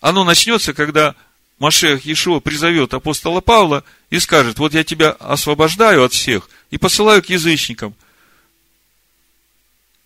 [0.00, 1.14] Оно начнется, когда
[1.58, 7.22] Машех Иешуа призовет апостола Павла и скажет, вот я тебя освобождаю от всех и посылаю
[7.22, 7.94] к язычникам.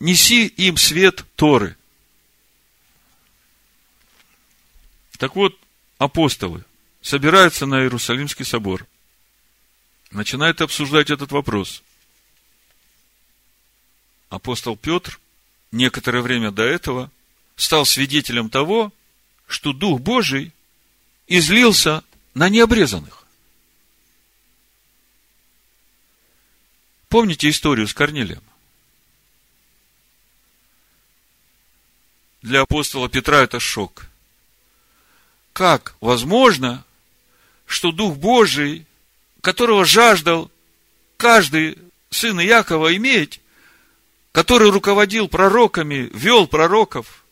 [0.00, 1.76] Неси им свет Торы.
[5.18, 5.56] Так вот,
[5.98, 6.64] апостолы
[7.00, 8.86] собираются на Иерусалимский собор,
[10.10, 11.82] начинают обсуждать этот вопрос.
[14.28, 15.20] Апостол Петр
[15.74, 17.10] некоторое время до этого
[17.56, 18.92] стал свидетелем того,
[19.46, 20.52] что Дух Божий
[21.26, 23.24] излился на необрезанных.
[27.08, 28.42] Помните историю с Корнилием?
[32.42, 34.06] Для апостола Петра это шок.
[35.52, 36.84] Как возможно,
[37.66, 38.86] что Дух Божий,
[39.40, 40.50] которого жаждал
[41.16, 41.78] каждый
[42.10, 43.40] сын Иакова иметь,
[44.34, 47.24] который руководил пророками, вел пророков,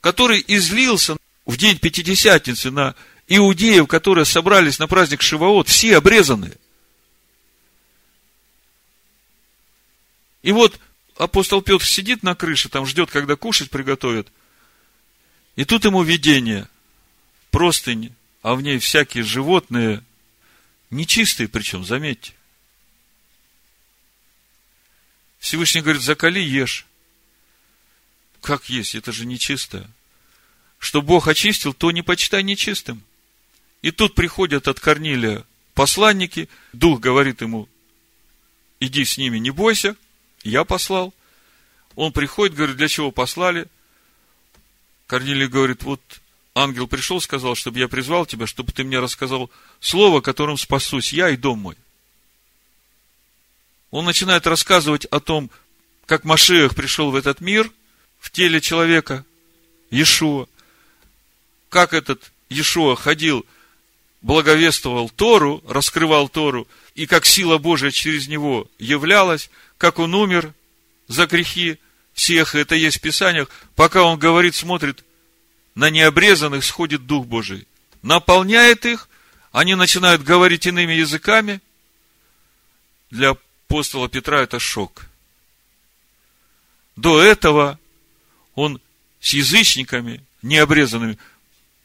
[0.00, 2.94] который излился в день Пятидесятницы на
[3.26, 6.56] иудеев, которые собрались на праздник Шивоот, все обрезанные.
[10.42, 10.80] И вот
[11.18, 14.32] апостол Петр сидит на крыше, там ждет, когда кушать приготовят.
[15.54, 16.66] И тут ему видение,
[17.50, 20.02] простынь, а в ней всякие животные,
[20.88, 22.32] нечистые причем, заметьте.
[25.38, 26.86] Всевышний говорит, закали, ешь.
[28.40, 28.94] Как есть?
[28.94, 29.90] Это же нечистое.
[30.78, 33.02] Что Бог очистил, то не почитай нечистым.
[33.82, 35.44] И тут приходят от Корнилия
[35.78, 37.68] посланники, Дух говорит ему,
[38.80, 39.94] иди с ними, не бойся,
[40.42, 41.14] я послал.
[41.94, 43.68] Он приходит, говорит, для чего послали?
[45.06, 46.00] Корнилий говорит, вот
[46.52, 51.30] ангел пришел, сказал, чтобы я призвал тебя, чтобы ты мне рассказал слово, которым спасусь я
[51.30, 51.76] и дом мой.
[53.90, 55.50] Он начинает рассказывать о том,
[56.06, 57.70] как Машех пришел в этот мир
[58.18, 59.24] в теле человека,
[59.90, 60.46] Иешуа,
[61.68, 63.46] как этот Иешуа ходил,
[64.20, 70.52] благовествовал Тору, раскрывал Тору, и как сила Божия через него являлась, как он умер
[71.06, 71.78] за грехи
[72.12, 75.04] всех, это есть в Писаниях, пока он говорит, смотрит,
[75.74, 77.68] на необрезанных сходит Дух Божий,
[78.02, 79.08] наполняет их,
[79.52, 81.60] они начинают говорить иными языками.
[83.10, 83.36] Для
[83.68, 85.06] апостола Петра это шок.
[86.96, 87.78] До этого
[88.54, 88.80] он
[89.20, 91.18] с язычниками, необрезанными,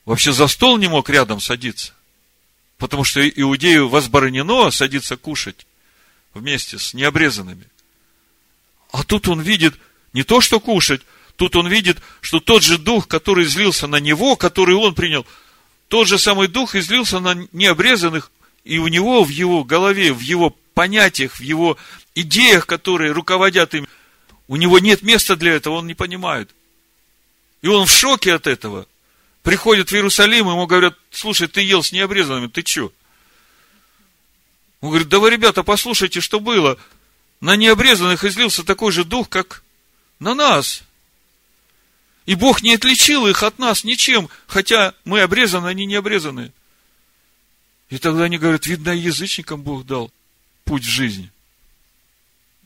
[0.05, 1.93] вообще за стол не мог рядом садиться.
[2.77, 5.67] Потому что иудею возбранено садиться кушать
[6.33, 7.67] вместе с необрезанными.
[8.91, 9.75] А тут он видит
[10.13, 11.01] не то, что кушать,
[11.35, 15.25] тут он видит, что тот же дух, который излился на него, который он принял,
[15.89, 18.31] тот же самый дух излился на необрезанных,
[18.63, 21.77] и у него в его голове, в его понятиях, в его
[22.15, 23.87] идеях, которые руководят им,
[24.47, 26.49] у него нет места для этого, он не понимает.
[27.61, 28.87] И он в шоке от этого.
[29.41, 32.91] Приходит в Иерусалим, ему говорят, слушай, ты ел с необрезанными, ты что?
[34.81, 36.77] Он говорит, да вы, ребята, послушайте, что было.
[37.39, 39.63] На необрезанных излился такой же дух, как
[40.19, 40.83] на нас.
[42.25, 46.53] И Бог не отличил их от нас ничем, хотя мы обрезаны, они не обрезаны.
[47.89, 50.11] И тогда они говорят, видно, язычникам Бог дал
[50.63, 51.29] путь в жизнь.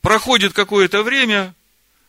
[0.01, 1.53] Проходит какое-то время,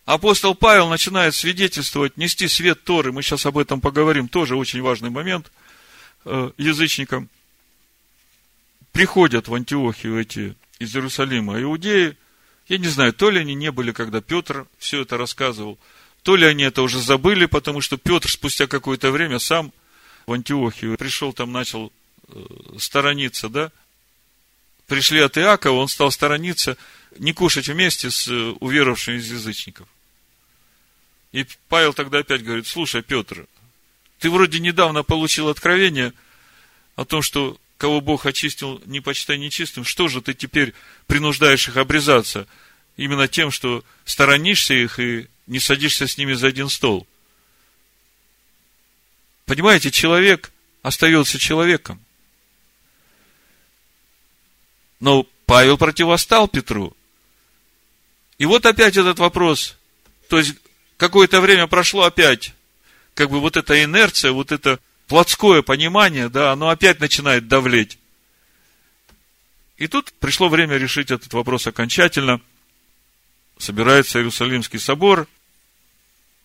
[0.05, 3.13] апостол Павел начинает свидетельствовать, нести свет Торы.
[3.13, 5.51] Мы сейчас об этом поговорим, тоже очень важный момент
[6.25, 7.29] э, язычникам.
[8.93, 12.17] Приходят в Антиохию эти из Иерусалима иудеи,
[12.69, 15.79] я не знаю, то ли они не были, когда Петр все это рассказывал,
[16.23, 19.73] то ли они это уже забыли, потому что Петр спустя какое-то время сам
[20.27, 21.93] в Антиохию пришел, там начал
[22.29, 22.45] э,
[22.79, 23.73] сторониться, да?
[24.89, 26.79] Пришли от Иакова, он стал сторониться,
[27.19, 29.87] не кушать вместе с э, уверовавшими из язычников.
[31.33, 33.47] И Павел тогда опять говорит, слушай, Петр,
[34.19, 36.15] ты вроде недавно получил откровение
[36.97, 40.73] о том, что кого Бог очистил, не почитай нечистым, что же ты теперь
[41.07, 42.49] принуждаешь их обрезаться?
[42.97, 47.07] Именно тем, что сторонишься их и не садишься с ними за один стол.
[49.45, 52.03] Понимаете, человек остается человеком.
[55.01, 56.97] Но Павел противостал Петру.
[58.39, 59.77] И вот опять этот вопрос.
[60.29, 60.55] То есть,
[60.97, 62.55] какое-то время прошло опять.
[63.15, 67.99] Как бы вот эта инерция, вот это плотское понимание, да, оно опять начинает давлеть.
[69.77, 72.41] И тут пришло время решить этот вопрос окончательно.
[73.59, 75.27] Собирается Иерусалимский собор,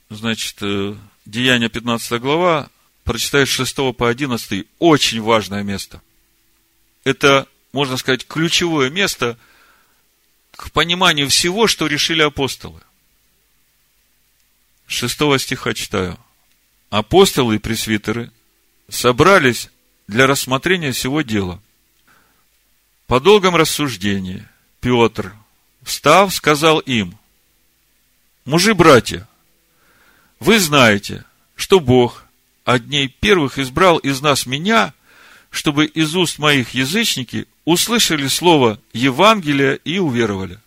[0.09, 2.69] значит, э, Деяние 15 глава,
[3.03, 6.01] прочитаешь 6 по 11, очень важное место.
[7.03, 9.37] Это, можно сказать, ключевое место
[10.51, 12.79] к пониманию всего, что решили апостолы.
[14.87, 16.17] 6 стиха читаю.
[16.89, 18.31] Апостолы и пресвитеры–
[18.89, 19.69] собрались
[20.07, 21.61] для рассмотрения всего дела.
[23.07, 24.47] По долгом рассуждении
[24.79, 25.33] Петр,
[25.81, 27.17] встав, сказал им,
[28.45, 29.27] мужи-братья,
[30.39, 32.25] вы знаете, что Бог
[32.65, 34.93] от дней первых избрал из нас меня,
[35.53, 40.59] чтобы из уст моих язычники услышали слово Евангелия и уверовали.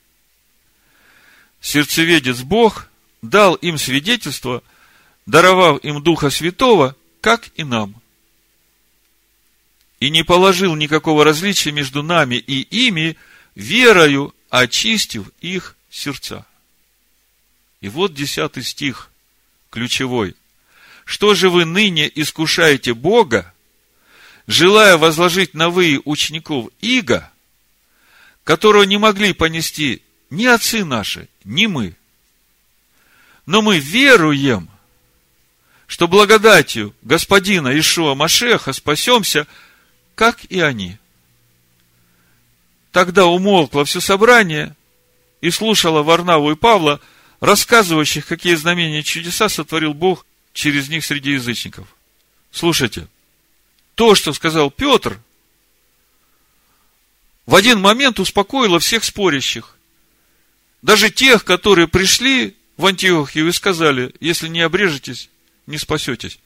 [1.60, 2.88] Сердцеведец Бог
[3.20, 4.62] дал им свидетельство,
[5.26, 8.00] даровав им Духа Святого, как и нам–
[10.00, 13.16] и не положил никакого различия между нами и ими,
[13.54, 16.46] верою очистив их сердца.
[17.80, 19.10] И вот десятый стих,
[19.70, 20.36] ключевой.
[21.04, 23.54] Что же вы ныне искушаете Бога,
[24.46, 27.30] желая возложить на вы учеников Иго,
[28.44, 31.94] которого не могли понести ни отцы наши, ни мы.
[33.44, 34.68] Но мы веруем,
[35.86, 39.46] что благодатью Господина Ишуа Машеха спасемся–
[40.16, 40.96] как и они.
[42.90, 44.74] Тогда умолкло все собрание,
[45.42, 47.00] и слушала Варнаву и Павла,
[47.40, 51.86] рассказывающих, какие знамения и чудеса сотворил Бог через них среди язычников.
[52.50, 53.06] Слушайте,
[53.96, 55.18] то, что сказал Петр,
[57.46, 59.76] в один момент успокоило всех спорящих.
[60.82, 65.30] Даже тех, которые пришли в Антиохию и сказали, если не обрежетесь,
[65.66, 66.38] не спасетесь.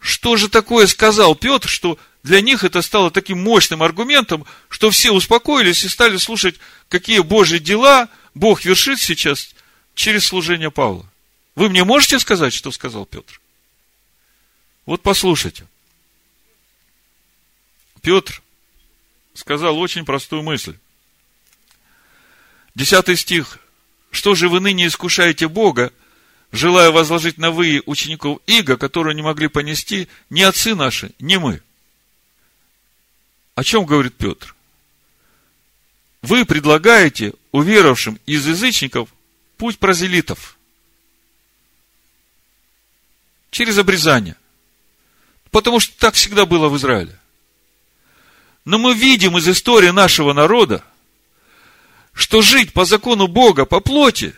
[0.00, 5.12] Что же такое сказал Петр, что для них это стало таким мощным аргументом, что все
[5.12, 6.56] успокоились и стали слушать,
[6.88, 9.54] какие Божьи дела Бог вершит сейчас
[9.94, 11.06] через служение Павла.
[11.54, 13.40] Вы мне можете сказать, что сказал Петр?
[14.84, 15.64] Вот послушайте.
[18.06, 18.40] Петр
[19.34, 20.76] сказал очень простую мысль.
[22.76, 23.58] Десятый стих.
[24.12, 25.92] Что же вы ныне искушаете Бога,
[26.52, 31.60] желая возложить на вы учеников Иго, которые не могли понести ни отцы наши, ни мы?
[33.56, 34.54] О чем говорит Петр?
[36.22, 39.08] Вы предлагаете уверовавшим из язычников
[39.56, 40.56] путь прозелитов
[43.50, 44.36] через обрезание.
[45.50, 47.18] Потому что так всегда было в Израиле.
[48.66, 50.82] Но мы видим из истории нашего народа,
[52.12, 54.34] что жить по закону Бога, по плоти,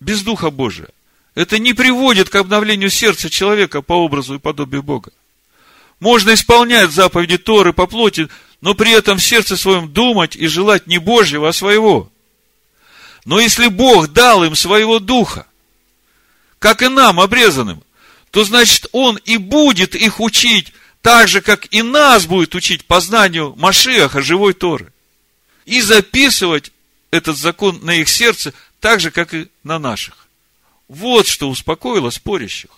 [0.00, 0.88] без Духа Божия,
[1.34, 5.12] это не приводит к обновлению сердца человека по образу и подобию Бога.
[5.98, 8.28] Можно исполнять заповеди Торы по плоти,
[8.60, 12.12] но при этом в сердце своем думать и желать не Божьего, а своего.
[13.24, 15.46] Но если Бог дал им своего духа,
[16.58, 17.82] как и нам, обрезанным,
[18.30, 20.74] то значит Он и будет их учить
[21.08, 24.92] так же, как и нас будет учить познанию Машиаха, живой Торы.
[25.64, 26.70] И записывать
[27.10, 30.28] этот закон на их сердце так же, как и на наших.
[30.86, 32.68] Вот что успокоило спорящих.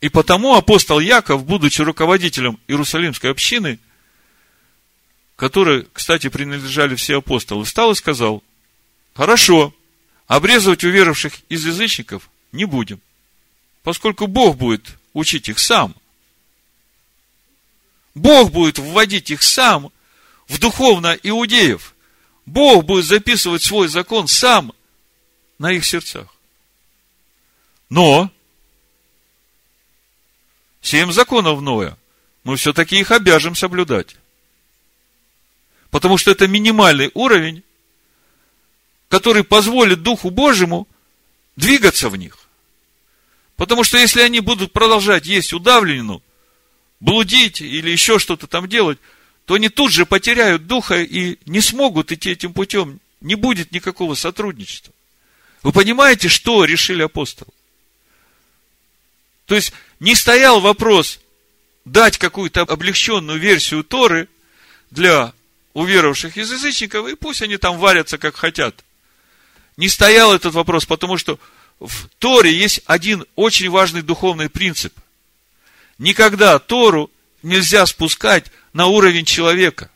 [0.00, 3.78] И потому апостол Яков, будучи руководителем Иерусалимской общины,
[5.36, 8.42] которой, кстати, принадлежали все апостолы, встал и сказал,
[9.12, 9.74] хорошо,
[10.26, 13.02] обрезывать уверовавших из язычников не будем,
[13.84, 15.94] поскольку Бог будет учить их сам.
[18.14, 19.92] Бог будет вводить их сам
[20.48, 21.94] в духовно иудеев.
[22.46, 24.72] Бог будет записывать свой закон сам
[25.58, 26.34] на их сердцах.
[27.90, 28.30] Но
[30.80, 31.98] семь законов Ноя,
[32.42, 34.16] мы все-таки их обяжем соблюдать.
[35.90, 37.62] Потому что это минимальный уровень,
[39.08, 40.88] который позволит Духу Божьему
[41.56, 42.43] двигаться в них.
[43.56, 46.22] Потому что если они будут продолжать есть удавленную,
[47.00, 48.98] блудить или еще что-то там делать,
[49.44, 53.00] то они тут же потеряют духа и не смогут идти этим путем.
[53.20, 54.92] Не будет никакого сотрудничества.
[55.62, 57.50] Вы понимаете, что решили апостолы?
[59.46, 61.20] То есть, не стоял вопрос
[61.84, 64.28] дать какую-то облегченную версию Торы
[64.90, 65.32] для
[65.74, 68.84] уверовавших из язычников, и пусть они там варятся, как хотят.
[69.76, 71.38] Не стоял этот вопрос, потому что
[71.80, 74.94] в Торе есть один очень важный духовный принцип.
[75.98, 77.10] Никогда Тору
[77.42, 79.90] нельзя спускать на уровень человека.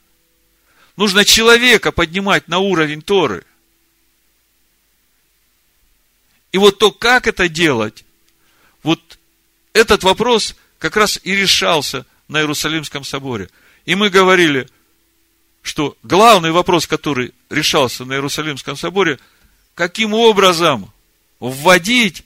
[0.97, 3.45] Нужно человека поднимать на уровень Торы.
[6.53, 8.05] И вот то, как это делать,
[8.83, 9.19] вот
[9.73, 13.49] этот вопрос как раз и решался на Иерусалимском соборе.
[13.85, 14.69] И мы говорили,
[15.63, 19.19] что главный вопрос, который решался на Иерусалимском соборе,
[19.75, 20.93] каким образом
[21.41, 22.25] вводить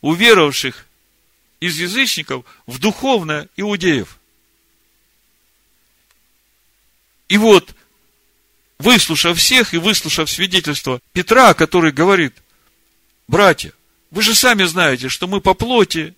[0.00, 0.86] уверовавших
[1.60, 4.18] из язычников в духовное иудеев.
[7.28, 7.74] И вот,
[8.78, 12.34] выслушав всех и выслушав свидетельство Петра, который говорит,
[13.28, 13.72] братья,
[14.10, 16.14] вы же сами знаете, что мы по плоти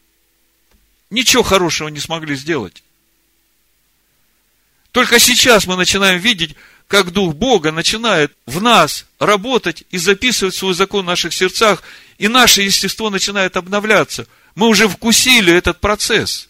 [1.11, 2.83] ничего хорошего не смогли сделать.
[4.93, 6.55] Только сейчас мы начинаем видеть,
[6.87, 11.83] как Дух Бога начинает в нас работать и записывать свой закон в наших сердцах,
[12.23, 14.29] и наше естество начинает обновляться.
[14.55, 16.49] Мы уже вкусили этот процесс.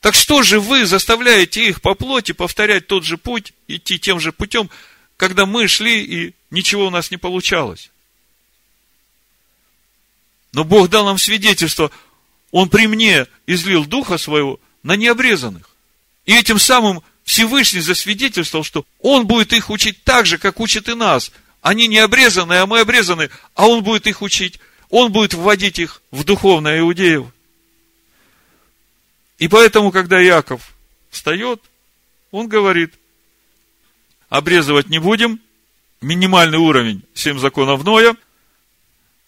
[0.00, 4.30] Так что же вы заставляете их по плоти повторять тот же путь, идти тем же
[4.30, 4.70] путем,
[5.16, 7.90] когда мы шли и ничего у нас не получалось?
[10.52, 11.90] Но Бог дал нам свидетельство,
[12.52, 15.68] Он при мне излил Духа Своего на необрезанных.
[16.26, 20.94] И этим самым Всевышний засвидетельствовал, что Он будет их учить так же, как учит и
[20.94, 21.32] нас.
[21.62, 24.60] Они не обрезаны, а мы обрезаны, а Он будет их учить.
[24.90, 27.26] Он будет вводить их в духовное иудеев.
[29.38, 30.74] И поэтому, когда Яков
[31.10, 31.62] встает,
[32.30, 32.92] он говорит,
[34.28, 35.40] обрезывать не будем,
[36.00, 38.16] минимальный уровень, семь законов Ноя,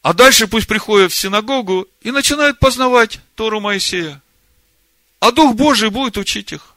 [0.02, 4.20] а дальше пусть приходят в синагогу и начинают познавать Тору Моисея.
[5.20, 6.74] А Дух Божий будет учить их.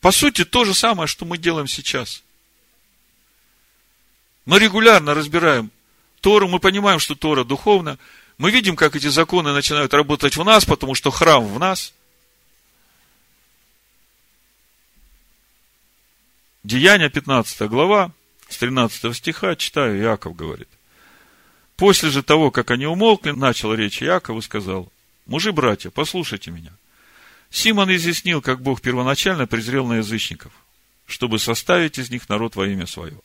[0.00, 2.22] По сути, то же самое, что мы делаем сейчас.
[4.46, 5.70] Мы регулярно разбираем
[6.20, 7.98] Тору, мы понимаем, что Тора духовна.
[8.38, 11.92] Мы видим, как эти законы начинают работать в нас, потому что храм в нас.
[16.62, 18.12] Деяние 15 глава,
[18.48, 20.68] с 13 стиха, читаю, Иаков говорит.
[21.76, 24.90] После же того, как они умолкли, начал речь Иаков и сказал,
[25.26, 26.72] мужи, братья, послушайте меня.
[27.50, 30.52] Симон изъяснил, как Бог первоначально презрел на язычников,
[31.06, 33.16] чтобы составить из них народ во имя свое.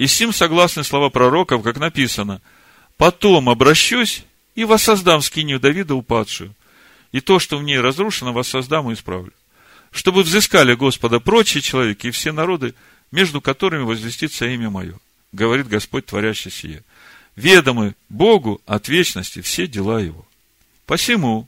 [0.00, 2.40] И с ним согласны слова пророков, как написано,
[2.96, 4.24] «Потом обращусь
[4.54, 6.54] и воссоздам скинию Давида упадшую,
[7.12, 9.34] и то, что в ней разрушено, воссоздам и исправлю,
[9.90, 12.74] чтобы взыскали Господа прочие человеки и все народы,
[13.12, 14.98] между которыми возвестится имя мое,
[15.32, 16.82] говорит Господь, творящий сие.
[17.36, 20.26] Ведомы Богу от вечности все дела Его.
[20.86, 21.46] Посему,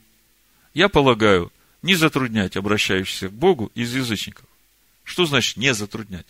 [0.74, 1.50] я полагаю,
[1.80, 4.44] не затруднять обращающихся к Богу из язычников.
[5.04, 6.26] Что значит не затруднять?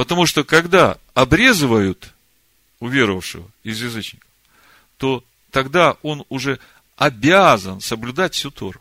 [0.00, 2.14] Потому что когда обрезывают
[2.78, 4.26] уверовавшего из язычников,
[4.96, 6.58] то тогда он уже
[6.96, 8.80] обязан соблюдать всю Тору.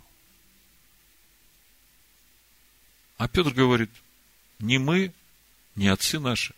[3.17, 3.89] А Петр говорит,
[4.59, 5.11] не мы,
[5.75, 6.53] не отцы наши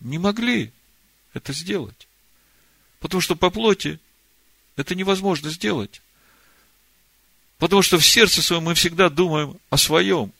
[0.00, 0.70] не могли
[1.32, 2.06] это сделать.
[3.00, 3.98] Потому что по плоти
[4.76, 6.02] это невозможно сделать.
[7.56, 10.30] Потому что в сердце своем мы всегда думаем о своем,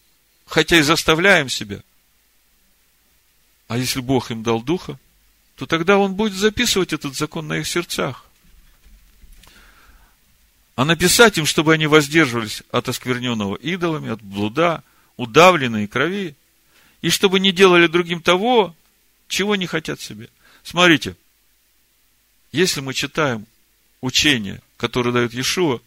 [0.44, 1.82] хотя и заставляем себя.
[3.72, 4.98] А если Бог им дал духа,
[5.56, 8.26] то тогда Он будет записывать этот закон на их сердцах.
[10.76, 14.84] А написать им, чтобы они воздерживались от оскверненного идолами, от блуда,
[15.16, 16.34] удавленной крови,
[17.00, 18.76] и чтобы не делали другим того,
[19.26, 20.28] чего не хотят себе.
[20.62, 21.16] Смотрите,
[22.52, 23.46] если мы читаем
[24.02, 25.80] учение, которое дает Иешуа,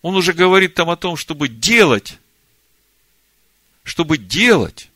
[0.00, 2.18] он уже говорит там о том, чтобы делать,
[3.82, 4.88] чтобы делать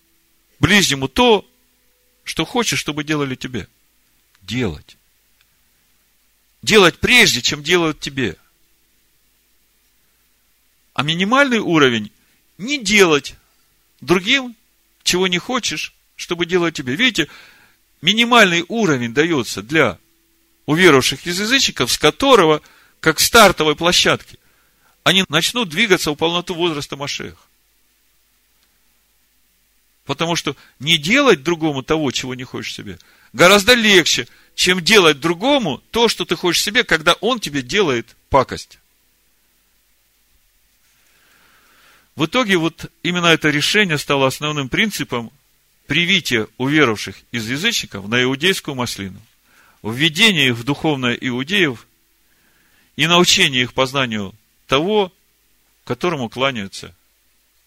[0.60, 1.46] ближнему то,
[2.30, 3.66] что хочешь, чтобы делали тебе.
[4.40, 4.96] Делать.
[6.62, 8.36] Делать прежде, чем делают тебе.
[10.94, 12.12] А минимальный уровень
[12.56, 13.34] не делать
[14.00, 14.54] другим,
[15.02, 16.94] чего не хочешь, чтобы делать тебе.
[16.94, 17.26] Видите,
[18.00, 19.98] минимальный уровень дается для
[20.66, 22.62] уверовавших из язычников, с которого,
[23.00, 24.38] как стартовой площадки,
[25.02, 27.49] они начнут двигаться в полноту возраста Машех.
[30.10, 32.98] Потому что не делать другому того, чего не хочешь себе,
[33.32, 38.80] гораздо легче, чем делать другому то, что ты хочешь себе, когда он тебе делает пакость.
[42.16, 45.30] В итоге вот именно это решение стало основным принципом
[45.86, 49.20] привития уверовавших из язычников на иудейскую маслину,
[49.84, 51.86] введение их в духовное иудеев
[52.96, 54.34] и научение их познанию
[54.66, 55.12] того,
[55.84, 56.96] которому кланяются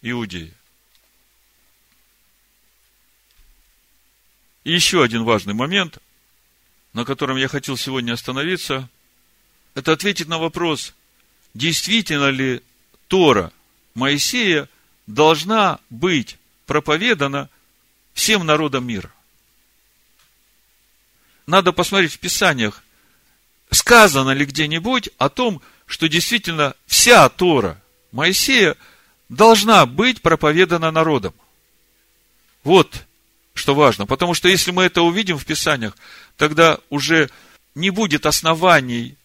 [0.02, 0.54] иудеи.
[4.64, 5.98] И еще один важный момент,
[6.94, 8.90] на котором я хотел сегодня остановиться,
[9.76, 10.94] это ответить на вопрос,
[11.54, 12.62] действительно ли
[13.08, 13.52] Тора
[13.94, 14.70] Моисея
[15.08, 17.50] должна быть проповедана
[18.14, 19.12] всем народам мира.
[21.46, 22.84] Надо посмотреть в Писаниях,
[23.70, 28.78] сказано ли где-нибудь о том, что действительно вся Тора Моисея
[29.28, 31.34] должна быть проповедана народом.
[32.64, 33.06] Вот
[33.64, 34.06] что важно.
[34.06, 35.96] Потому что если мы это увидим в Писаниях,
[36.36, 37.30] тогда уже
[37.76, 39.16] не будет оснований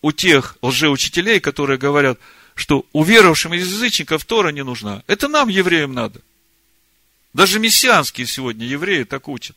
[0.00, 2.18] у тех лжеучителей, которые говорят,
[2.54, 5.02] что уверовавшим из язычников Тора не нужна.
[5.08, 6.22] Это нам, евреям, надо.
[7.34, 9.56] Даже мессианские сегодня евреи так учат.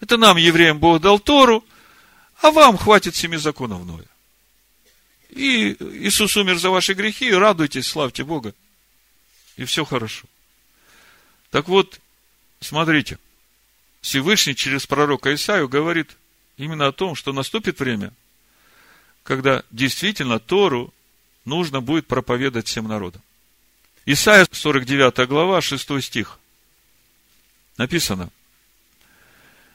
[0.00, 1.64] Это нам, евреям, Бог дал Тору,
[2.42, 4.08] а вам хватит семи законов Ноя.
[5.30, 8.52] И Иисус умер за ваши грехи, радуйтесь, славьте Бога.
[9.56, 10.26] И все хорошо.
[11.50, 12.00] Так вот,
[12.66, 13.18] смотрите,
[14.00, 16.16] Всевышний через пророка Исаию говорит
[16.56, 18.12] именно о том, что наступит время,
[19.22, 20.92] когда действительно Тору
[21.44, 23.22] нужно будет проповедовать всем народам.
[24.04, 26.38] Исайя 49 глава, 6 стих.
[27.76, 28.30] Написано.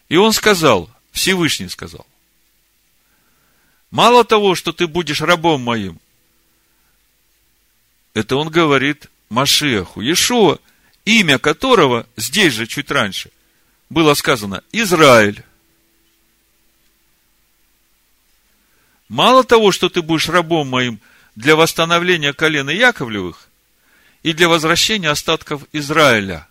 [0.10, 2.06] И он сказал, Всевышний сказал,
[3.89, 6.00] мало того, что ты будешь рабом моим,
[8.14, 10.60] это он говорит Машеху, Иешуа,
[11.06, 13.32] имя которого здесь же чуть раньше
[13.89, 15.43] было сказано Израиль.
[19.10, 21.02] Мало того, что ты будешь рабом моим
[21.36, 23.49] для восстановления колена Яковлевых
[24.24, 26.47] и для возвращения остатков Израиля.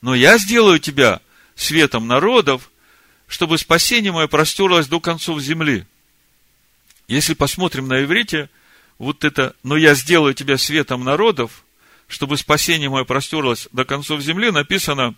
[0.00, 1.20] Но я сделаю тебя
[1.54, 2.70] светом народов,
[3.28, 5.86] чтобы спасение мое простерлось до концов земли.
[7.06, 8.50] Если посмотрим на иврите,
[8.98, 11.64] вот это «но я сделаю тебя светом народов»,
[12.08, 15.14] чтобы спасение мое простерлось до концов земли, написано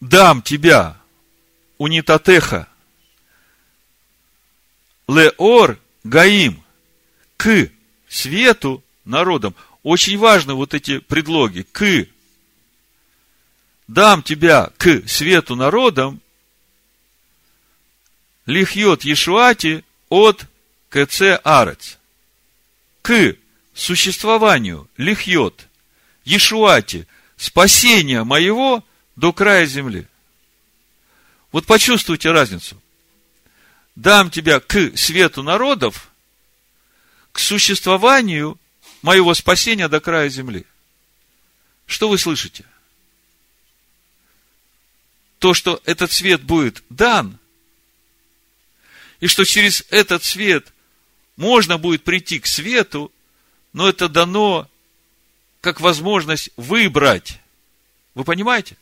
[0.00, 0.98] дам тебя,
[1.78, 2.68] унитатеха,
[5.08, 6.62] леор гаим,
[7.36, 7.70] к
[8.08, 9.54] свету народам.
[9.82, 11.62] Очень важны вот эти предлоги.
[11.72, 12.06] К.
[13.86, 16.20] Дам тебя к свету народам.
[18.46, 20.46] Лихьет Ешуати от
[20.90, 21.98] КЦ Арец.
[23.02, 23.36] К
[23.74, 25.68] существованию лихьет
[26.24, 27.06] Ешуати
[27.36, 28.84] спасения моего
[29.16, 30.06] до края земли.
[31.52, 32.80] Вот почувствуйте разницу.
[33.94, 36.10] Дам тебя к свету народов,
[37.32, 38.58] к существованию
[39.02, 40.64] моего спасения до края земли.
[41.86, 42.64] Что вы слышите?
[45.38, 47.38] То, что этот свет будет дан,
[49.20, 50.72] и что через этот свет
[51.36, 53.12] можно будет прийти к свету,
[53.74, 54.70] но это дано
[55.60, 57.40] как возможность выбрать.
[58.14, 58.76] Вы понимаете?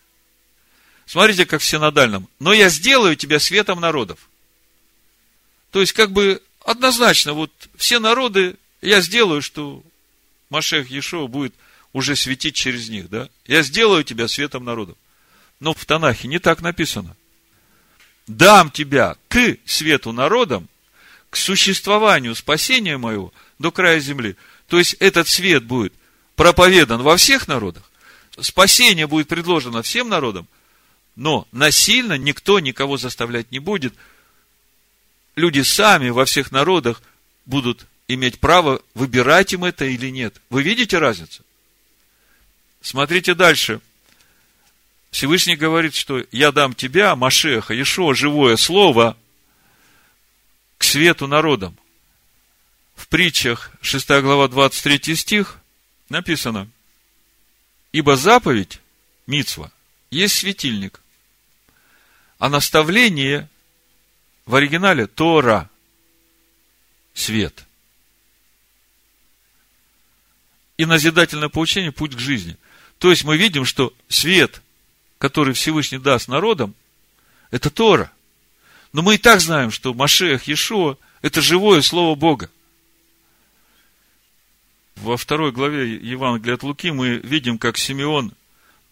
[1.07, 2.29] Смотрите, как в синодальном.
[2.39, 4.29] Но я сделаю тебя светом народов.
[5.71, 9.83] То есть, как бы однозначно, вот все народы, я сделаю, что
[10.51, 11.55] Машех Ешова будет
[11.93, 13.29] уже светить через них, да?
[13.47, 14.97] Я сделаю тебя светом народов.
[15.59, 17.17] Но в Танахе не так написано.
[18.27, 20.69] Дам тебя к свету народам,
[21.31, 24.37] к существованию спасения моего до края земли.
[24.73, 25.93] То есть, этот свет будет
[26.35, 27.83] проповедан во всех народах,
[28.41, 30.49] спасение будет предложено всем народам,
[31.15, 33.93] но насильно никто никого заставлять не будет.
[35.37, 37.03] Люди сами во всех народах
[37.45, 40.41] будут иметь право выбирать им это или нет.
[40.49, 41.43] Вы видите разницу?
[42.81, 43.83] Смотрите дальше.
[45.11, 49.19] Всевышний говорит, что я дам тебя, Машеха, Ешо, живое слово,
[50.79, 51.77] к свету народам.
[53.03, 55.59] В притчах 6 глава 23 стих
[56.09, 56.69] написано,
[57.91, 58.79] ибо заповедь,
[59.27, 59.73] Мицва,
[60.13, 61.01] есть светильник,
[62.39, 63.49] а наставление
[64.47, 65.69] в оригинале Тора,
[67.13, 67.61] свет–
[70.77, 72.57] и назидательное поучение– путь к жизни.
[72.99, 74.63] То есть мы видим, что свет,
[75.19, 76.77] который Всевышний даст народам,
[77.51, 78.13] это Тора.
[78.93, 82.49] Но мы и так знаем, что Машех, Иешуа– это живое Слово Бога.
[85.03, 88.33] Во второй главе Евангелия от Луки мы видим, как Симеон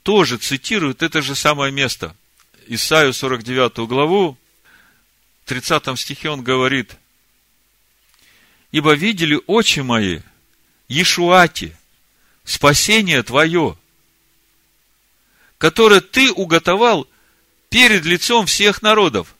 [0.02, 2.16] тоже цитирует это же самое место.
[2.66, 4.36] Исаию 49 главу,
[5.44, 6.96] в 30 стихе он говорит,
[8.72, 10.18] «Ибо видели очи мои
[10.88, 11.76] Ешуати,
[12.42, 13.78] спасение твое,
[15.58, 17.06] которое ты уготовал
[17.68, 19.36] перед лицом всех народов.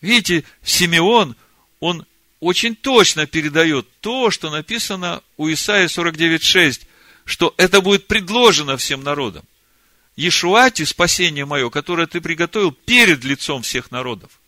[0.00, 1.34] Видите, Симеон,
[1.80, 2.06] он
[2.42, 6.86] очень точно передает то, что написано у Исаия 49.6,
[7.24, 9.44] что это будет предложено всем народам.
[10.16, 14.40] Ешуати, спасение мое, которое ты приготовил перед лицом всех народов.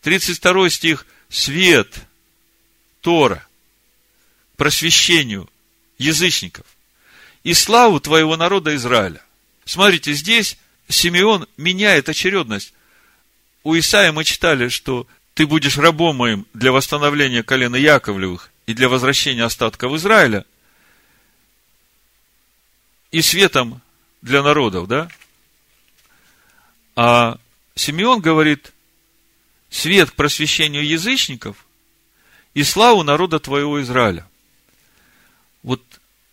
[0.00, 1.94] 32 стих, свет,
[3.02, 3.46] Тора–
[4.56, 5.50] просвещению
[5.98, 6.64] язычников
[7.44, 9.22] и славу твоего народа Израиля.
[9.66, 10.56] Смотрите, здесь
[10.88, 12.72] Симеон меняет очередность.
[13.62, 15.06] У Исаия мы читали, что
[15.42, 20.44] ты будешь рабом моим для восстановления колена Яковлевых и для возвращения остатков Израиля
[23.10, 23.80] и светом
[24.20, 25.08] для народов, да?
[26.94, 27.40] А
[27.74, 28.72] Симеон говорит,
[29.68, 31.66] свет к просвещению язычников
[32.54, 34.28] и славу народа твоего Израиля.
[35.64, 35.82] Вот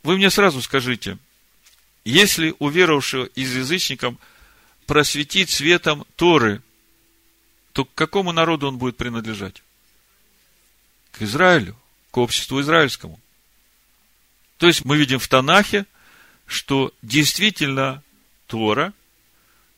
[0.04, 1.18] вы мне сразу скажите,
[2.06, 4.14] если уверовавшего из язычников
[4.86, 6.62] просветить светом Торы,
[7.80, 9.64] то к какому народу он будет принадлежать?
[11.14, 11.78] К Израилю,
[12.12, 13.18] к обществу израильскому.
[14.58, 15.86] То есть мы видим в Танахе,
[16.46, 18.04] что действительно
[18.48, 18.92] Тора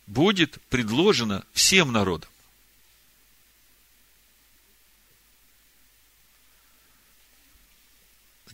[0.08, 2.32] будет предложена всем народам.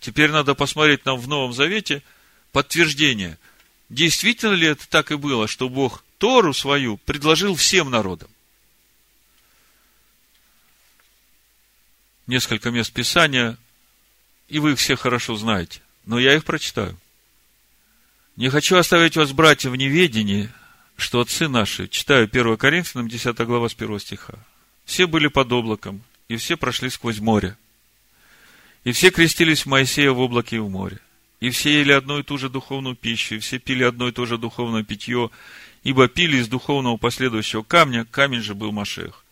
[0.01, 2.03] Теперь надо посмотреть нам в Новом Завете
[2.51, 3.39] подтверждение.
[3.87, 8.29] Действительно ли это так и было, что Бог Тору свою предложил всем народам?
[12.27, 13.57] Несколько мест Писания,
[14.47, 16.97] и вы их все хорошо знаете, но я их прочитаю.
[18.35, 20.49] Не хочу оставить вас, братья, в неведении,
[20.95, 24.35] что отцы наши, читаю 1 Коринфянам, 10 глава с 1 стиха,
[24.85, 27.57] все были под облаком, и все прошли сквозь море–
[28.87, 30.99] и все крестились в Моисея в облаке и в море.
[31.41, 34.25] И все ели одну и ту же духовную пищу, и все пили одно и то
[34.25, 35.29] же духовное питье,
[35.83, 39.25] ибо пили из духовного последующего камня, камень же был Машех.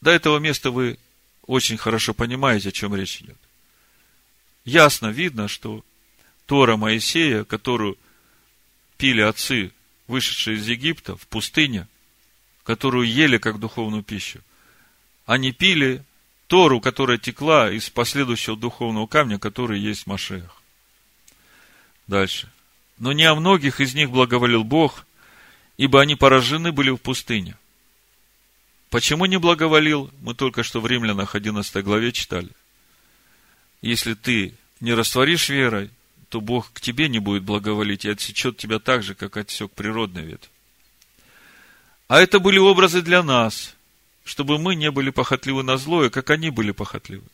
[0.00, 0.98] До этого места вы
[1.46, 3.38] очень хорошо понимаете, о чем речь идет.
[4.64, 5.84] Ясно видно, что
[6.46, 7.98] Тора Моисея, которую
[8.96, 9.72] пили отцы
[10.06, 11.86] вышедшие из Египта в пустыне,
[12.62, 14.40] которую ели как духовную пищу,
[15.26, 16.04] они пили
[16.46, 20.62] Тору, которая текла из последующего духовного камня, который есть в Машеях.
[22.06, 22.50] Дальше.
[22.98, 25.06] Но не о многих из них благоволил Бог,
[25.76, 27.56] ибо они поражены были в пустыне.
[28.94, 32.50] Почему не благоволил, мы только что в Римлянах 11 главе читали.
[33.82, 35.90] Если ты не растворишь верой,
[36.28, 40.22] то Бог к тебе не будет благоволить и отсечет тебя так же, как отсек природный
[40.22, 40.48] ветвь.
[42.06, 43.74] А это были образы для нас,
[44.24, 47.24] чтобы мы не были похотливы на злое, как они были похотливы.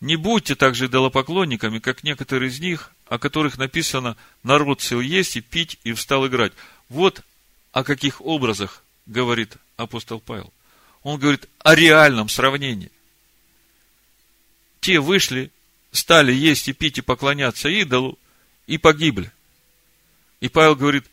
[0.00, 5.42] Не будьте также идолопоклонниками, как некоторые из них, о которых написано «народ сел есть и
[5.42, 6.54] пить и встал играть».
[6.88, 7.20] Вот
[7.72, 10.52] о каких образах говорит апостол Павел.
[11.02, 12.90] Он говорит о реальном сравнении.
[14.80, 15.50] Те вышли,
[15.92, 18.18] стали есть и пить и поклоняться идолу
[18.66, 19.30] и погибли.
[20.40, 21.04] И Павел говорит,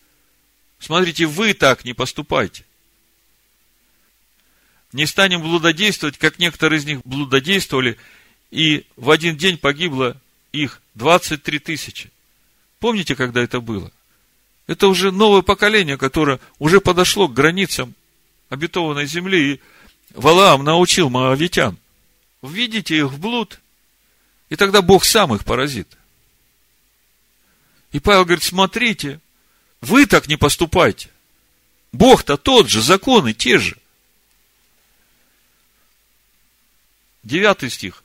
[0.79, 2.65] смотрите, вы так не поступайте.
[4.93, 7.97] Не станем блудодействовать, как некоторые из них блудодействовали,
[8.49, 10.19] и в один день погибло
[10.51, 12.11] их 23 тысячи.
[12.79, 13.91] Помните, когда это было?
[14.67, 17.93] Это уже новое поколение, которое уже подошло к границам
[18.51, 19.61] обетованной земли, и
[20.13, 21.77] Валаам научил моавитян.
[22.41, 23.61] Введите их в блуд,
[24.49, 25.87] и тогда Бог сам их поразит.
[27.93, 29.21] И Павел говорит, смотрите,
[29.79, 31.09] вы так не поступайте.
[31.93, 33.77] Бог-то тот же, законы те же.
[37.23, 38.03] Девятый стих.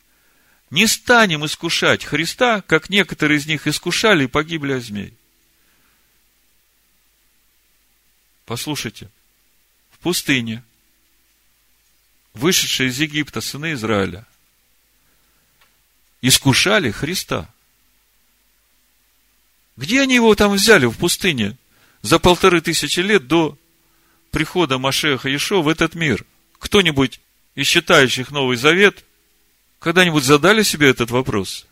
[0.71, 5.13] Не станем искушать Христа, как некоторые из них искушали и погибли от змей.
[8.45, 9.11] Послушайте,
[10.07, 10.63] пустыне,
[12.33, 14.25] вышедшие из Египта сыны Израиля,
[16.23, 17.53] искушали Христа.
[19.77, 21.59] Где они его там взяли в пустыне
[22.03, 23.59] за полторы тысячи лет до
[24.31, 26.25] прихода Машеха Ишо в этот мир?
[26.61, 27.21] Кто-нибудь
[27.57, 29.05] из считающих Новый Завет
[29.81, 31.67] когда-нибудь задали себе этот вопрос?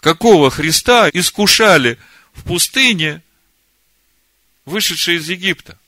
[0.00, 1.98] Какого Христа искушали
[2.34, 3.22] в пустыне,
[4.64, 5.78] вышедшие из Египта?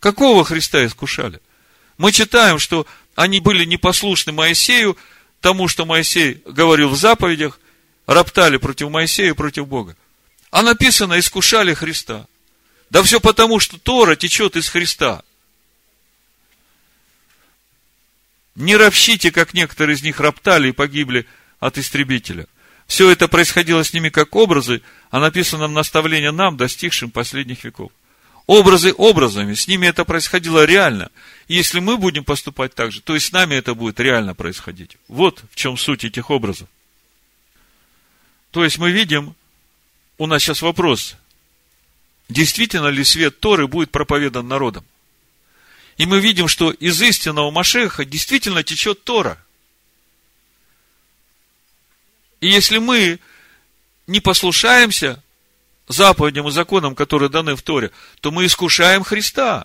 [0.00, 1.40] Какого Христа искушали?
[1.96, 4.96] Мы читаем, что они были непослушны Моисею,
[5.40, 7.60] тому, что Моисей говорил в заповедях,
[8.06, 9.96] роптали против Моисея и против Бога.
[10.50, 12.26] А написано, искушали Христа.
[12.90, 15.22] Да все потому, что Тора течет из Христа.
[18.54, 21.26] Не ропщите, как некоторые из них роптали и погибли
[21.58, 22.46] от истребителя.
[22.86, 27.92] Все это происходило с ними как образы, а написано наставление нам, достигшим последних веков.
[28.46, 31.10] Образы образами, с ними это происходило реально.
[31.48, 34.96] И если мы будем поступать так же, то и с нами это будет реально происходить.
[35.08, 36.68] Вот в чем суть этих образов.
[38.50, 39.34] То есть мы видим,
[40.18, 41.16] у нас сейчас вопрос,
[42.28, 44.84] действительно ли свет Торы будет проповедан народом?
[45.96, 49.38] И мы видим, что из истинного Машеха действительно течет Тора.
[52.42, 53.20] И если мы
[54.08, 55.22] не послушаемся
[55.86, 59.64] заповедям и законам, которые даны в Торе, то мы искушаем Христа.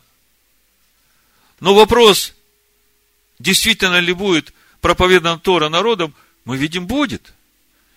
[1.59, 2.35] Но вопрос,
[3.39, 6.13] действительно ли будет проповедан Тора народом,
[6.45, 7.33] мы видим, будет.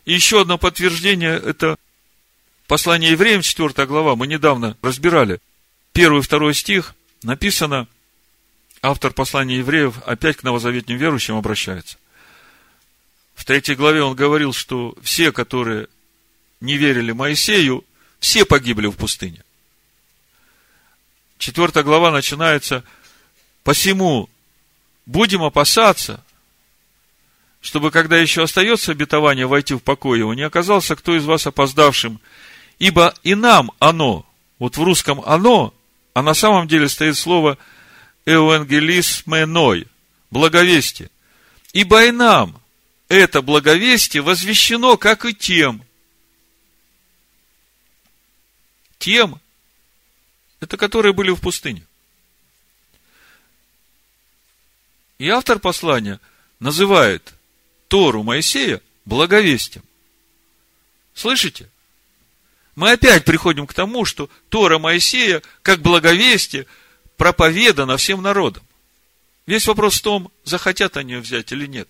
[0.07, 1.77] И еще одно подтверждение, это
[2.67, 5.41] послание евреям, 4 глава, мы недавно разбирали.
[5.93, 7.87] Первый второй стих написано–
[8.83, 11.99] автор послания евреев опять к новозаветним верующим обращается.
[13.41, 15.89] В третьей главе он говорил, что все, которые
[16.61, 17.87] не верили Моисею,
[18.19, 19.43] все погибли в пустыне.
[21.39, 22.85] Четвертая глава начинается,
[23.65, 24.29] посему
[25.07, 26.23] будем опасаться,
[27.63, 32.21] чтобы, когда еще остается обетование войти в покой его, не оказался кто из вас опоздавшим,
[32.79, 34.27] ибо и нам оно,
[34.59, 35.73] вот в русском оно,
[36.13, 37.57] а на самом деле стоит слово–
[38.27, 39.87] евангелисменой,
[40.31, 41.09] благовестие.
[41.73, 42.60] Ибо и нам
[43.11, 45.85] это благовестие возвещено, как и тем.
[48.99, 49.41] Тем,
[50.61, 51.85] это которые были в пустыне.
[55.19, 56.21] И автор послания
[56.61, 57.35] называет
[57.89, 59.85] Тору Моисея благовестием.
[61.13, 61.69] Слышите?
[62.77, 66.67] Мы опять приходим к тому, что Тора Моисея, как благовестие,
[67.17, 68.63] проповедана всем народам.
[69.47, 71.89] Весь вопрос в том, захотят они ее взять или нет.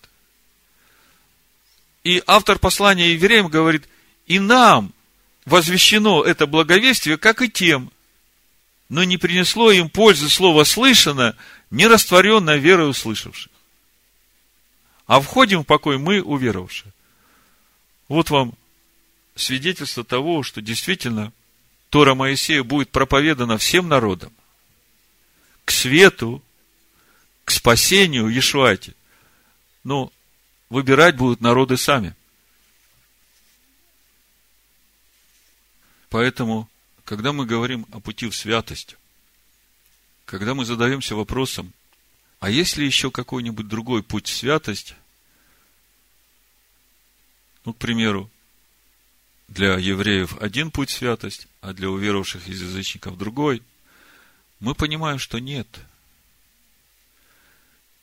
[2.04, 3.88] И автор послания евреям говорит,
[4.26, 4.92] и нам
[5.44, 7.90] возвещено это благовестие, как и тем,
[8.88, 11.36] но не принесло им пользы слово слышано,
[11.70, 13.50] не растворенное верой услышавших.
[15.06, 16.92] А входим в покой мы, уверовавшие.
[18.08, 18.54] Вот вам
[19.34, 21.32] свидетельство того, что действительно
[21.88, 24.32] Тора Моисея будет проповедана всем народам.
[25.64, 26.42] К свету,
[27.44, 28.94] к спасению Ешуате.
[29.82, 30.12] Но
[30.70, 32.14] выбирать будут народы сами.
[36.08, 36.68] Поэтому,
[37.04, 38.96] когда мы говорим о пути в святость,
[40.24, 41.72] когда мы задаемся вопросом,
[42.38, 44.94] а есть ли еще какой-нибудь другой путь в святость,
[47.64, 48.30] ну, к примеру,
[49.48, 53.62] для евреев один путь святость, а для уверовавших из язычников другой,
[54.60, 55.66] мы понимаем, что нет.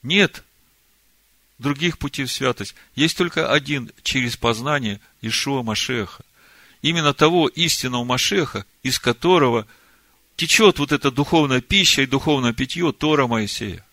[0.04, 0.44] Нет
[1.60, 2.76] других путей в святость.
[2.96, 6.24] Есть только один через познание Ишуа Машеха.
[6.82, 9.66] Именно того истинного Машеха, из которого
[10.36, 13.84] течет вот эта духовная пища и духовное питье Тора Моисея.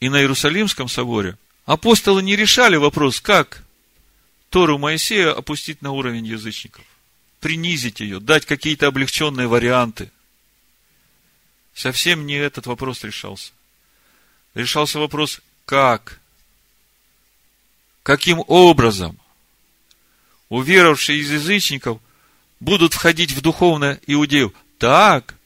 [0.00, 1.36] И на Иерусалимском соборе
[1.66, 3.62] апостолы не решали вопрос, как
[4.48, 6.84] Тору Моисея опустить на уровень язычников,
[7.38, 10.10] принизить ее, дать какие-то облегченные варианты.
[11.74, 13.52] Совсем не этот вопрос решался.
[14.54, 15.40] Решался вопрос,
[15.70, 16.18] как?
[18.02, 19.16] Каким образом
[20.48, 22.00] уверовавшие из язычников
[22.58, 25.36] будут входить в духовное иудею так,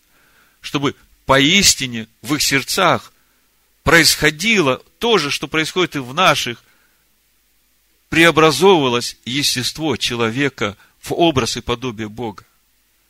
[0.62, 0.96] чтобы
[1.26, 3.12] поистине в их сердцах
[3.82, 6.64] происходило то же, что происходит и в наших,
[8.08, 12.46] преобразовывалось естество человека в образ и подобие Бога,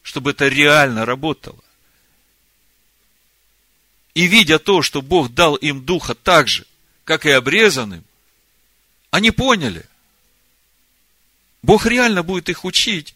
[0.03, 1.62] чтобы это реально работало.
[4.15, 6.67] И видя то, что Бог дал им духа так же,
[7.05, 8.05] как и обрезанным,
[9.11, 9.86] они поняли.
[11.62, 13.14] Бог реально будет их учить,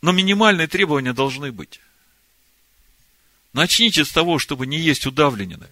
[0.00, 1.80] но минимальные требования должны быть.
[3.52, 5.70] Начните с того, чтобы не есть удавленное,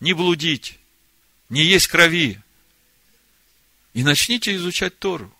[0.00, 0.78] не блудить,
[1.48, 2.40] не есть крови.
[3.94, 5.34] И начните изучать Тору.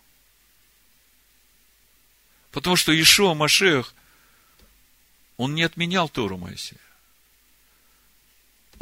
[2.51, 3.95] Потому что Ишуа Машех,
[5.39, 6.81] он не отменял Тору Моисея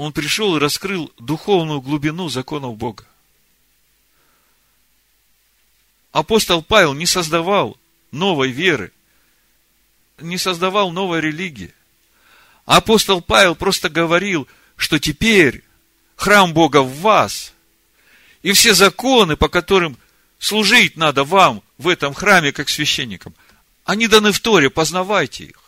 [0.01, 3.05] он пришел и раскрыл духовную глубину законов Бога.
[6.11, 7.76] Апостол Павел не создавал
[8.11, 8.92] новой веры,
[10.18, 11.74] не создавал новой религии.
[12.64, 15.62] Апостол Павел просто говорил, что теперь
[16.16, 17.53] храм Бога в вас,
[18.40, 19.98] и все законы, по которым
[20.38, 23.34] служить надо вам в этом храме, как священникам,
[23.84, 25.59] они даны в Торе, познавайте их.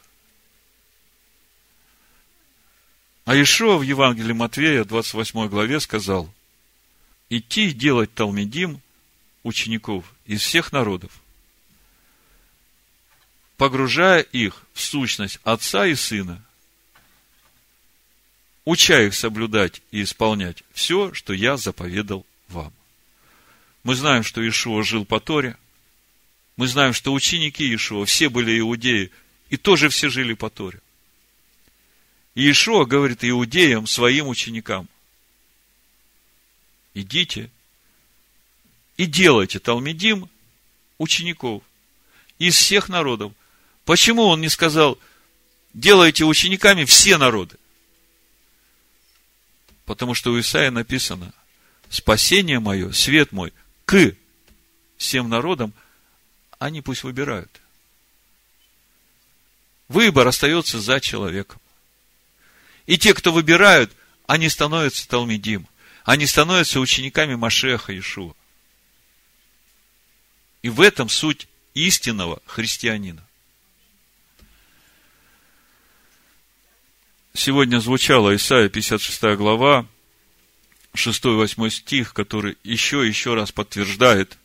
[3.25, 6.33] А Ишуа в Евангелии Матвея, 28 главе, сказал,
[7.31, 8.81] идти и делать Талмедим,
[9.45, 11.13] учеников из всех народов,
[13.57, 16.43] погружая их в сущность Отца и Сына,
[18.65, 22.73] уча их соблюдать и исполнять все, что я заповедал вам.
[23.85, 25.57] Мы знаем, что Ишуа жил по Торе.
[26.57, 29.11] Мы знаем, что ученики Ишуа все были иудеи,
[29.49, 30.81] и тоже все жили по Торе.
[32.35, 34.89] Иешуа говорит иудеям, своим ученикам,
[36.95, 37.51] идите
[38.97, 40.31] и делайте Талмедим
[40.99, 41.63] учеников
[42.39, 43.33] из всех народов.
[43.85, 44.99] Почему он не сказал,
[45.75, 47.57] делайте учениками все народы?
[49.85, 51.35] Потому что у Исаия написано,
[51.91, 53.53] спасение мое, свет мой,
[53.85, 54.15] к
[54.97, 55.75] всем народам,
[56.59, 57.61] они пусть выбирают.
[59.89, 61.62] Выбор остается за человеком.
[62.87, 63.93] И те, кто выбирают,
[64.27, 65.67] они становятся Талмидим.
[66.05, 68.35] Они становятся учениками Машеха Ишуа.
[70.63, 73.27] И в этом суть истинного христианина.
[77.35, 79.87] Сегодня звучала Исаия 56 глава,
[80.95, 84.39] 6-8 стих, который еще и еще раз подтверждает,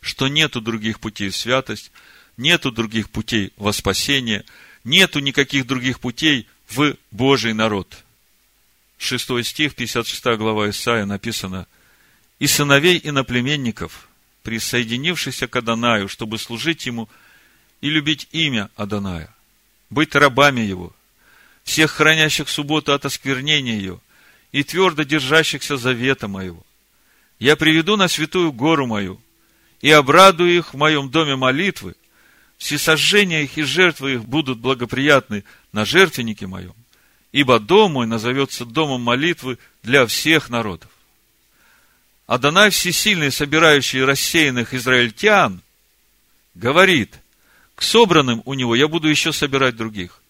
[0.00, 1.92] что нету других путей в святость,
[2.36, 4.44] нету других путей во спасение,
[4.84, 8.04] нету никаких других путей в Божий народ.
[8.98, 11.66] Шестой стих, 56 глава Исаия написано,
[12.38, 14.08] «И сыновей иноплеменников,
[14.42, 17.08] присоединившихся к Адонаю, чтобы служить ему
[17.80, 19.34] и любить имя Адоная,
[19.90, 20.94] быть рабами его,
[21.64, 24.00] всех хранящих субботу от осквернения ее
[24.52, 26.64] и твердо держащихся завета моего.
[27.38, 29.20] Я приведу на святую гору мою
[29.80, 31.94] и обрадую их в моем доме молитвы,
[32.60, 36.74] всесожжения их и жертвы их будут благоприятны на жертвеннике моем,
[37.32, 40.90] ибо дом мой назовется домом молитвы для всех народов.
[42.26, 45.62] Адонай Всесильный, собирающий рассеянных израильтян,
[46.54, 47.18] говорит,
[47.74, 50.22] к собранным у него я буду еще собирать других.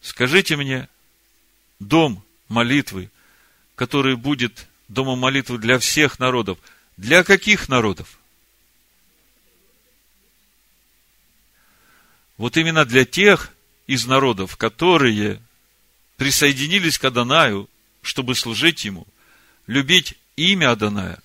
[0.00, 0.88] Скажите мне,
[1.80, 3.10] дом молитвы,
[3.74, 6.58] который будет домом молитвы для всех народов,
[6.96, 8.20] для каких народов?
[12.36, 13.52] Вот именно для тех
[13.86, 15.40] из народов, которые
[16.16, 17.68] присоединились к Адонаю,
[18.02, 19.06] чтобы служить Ему,
[19.66, 21.20] любить имя Адоная,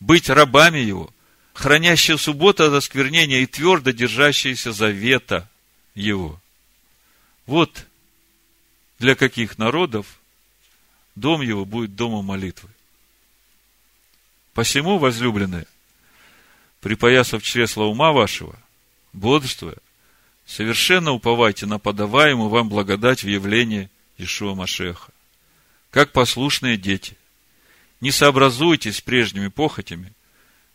[0.00, 1.12] быть рабами Его,
[1.52, 5.48] хранящие субботу от осквернения и твердо держащиеся завета
[5.94, 6.40] Его.
[7.46, 7.86] Вот
[8.98, 10.20] для каких народов
[11.14, 12.70] дом Его будет домом молитвы.
[14.52, 15.66] Посему, возлюбленные,
[16.80, 18.58] припоясав чресла ума вашего,
[19.12, 19.76] бодрствуя,
[20.46, 25.12] совершенно уповайте на подаваемую вам благодать в явлении Ишуа Машеха.
[25.90, 27.16] Как послушные дети,
[28.00, 30.12] не сообразуйтесь с прежними похотями,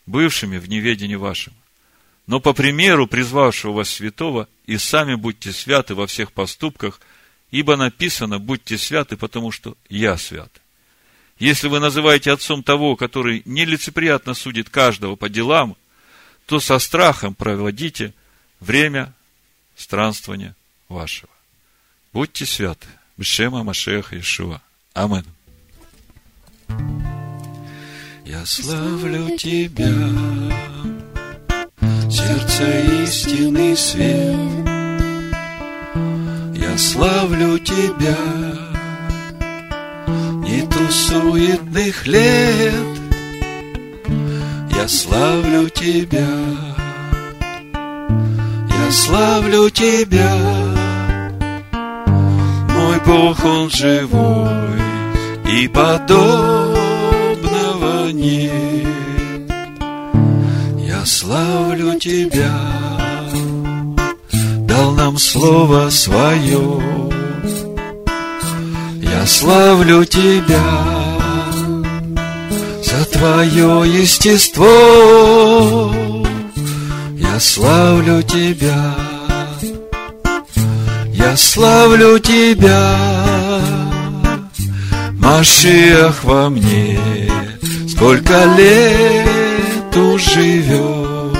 [0.06, 1.52] бывшими в неведении вашем,
[2.26, 7.00] но по примеру призвавшего вас святого, и сами будьте святы во всех поступках,
[7.50, 10.50] ибо написано, будьте святы, потому что я свят.
[11.38, 15.76] Если вы называете отцом того, который нелицеприятно судит каждого по делам,
[16.46, 18.12] то со страхом проводите
[18.60, 19.14] время
[19.80, 20.54] странствования
[20.88, 21.30] вашего.
[22.12, 22.86] Будьте святы.
[23.16, 24.60] Бешема Машеха Ишуа.
[24.94, 25.24] Амин.
[28.24, 29.92] Я славлю Тебя,
[32.08, 34.36] сердце истинный свет.
[36.56, 38.16] Я славлю Тебя,
[40.46, 42.98] нету суетных лет.
[44.76, 46.69] Я славлю Тебя,
[48.90, 50.34] славлю Тебя,
[52.68, 54.80] мой Бог, Он живой,
[55.48, 56.50] и подобного
[58.12, 59.50] нет.
[60.78, 62.52] Я славлю Тебя,
[64.66, 66.82] дал нам Слово Свое,
[69.00, 70.90] я славлю Тебя
[72.82, 74.70] за Твое естество.
[77.40, 78.94] Славлю Тебя,
[81.08, 82.98] я славлю Тебя,
[85.12, 87.00] Машиах во мне,
[87.88, 91.38] сколько лет уживет.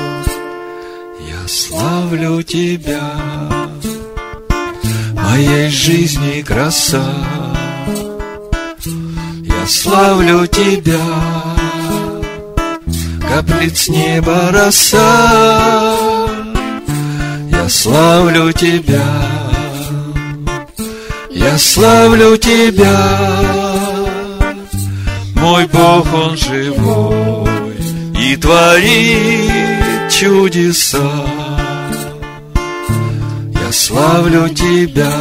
[1.29, 3.13] Я славлю Тебя,
[5.13, 7.05] моей жизни краса.
[8.87, 10.99] Я славлю Тебя,
[13.31, 15.97] каплет с неба роса.
[17.51, 19.07] Я славлю Тебя,
[21.31, 22.99] я славлю Тебя,
[25.37, 27.77] мой Бог, Он живой
[28.19, 31.11] и творит чудеса.
[33.65, 35.13] Я славлю Тебя,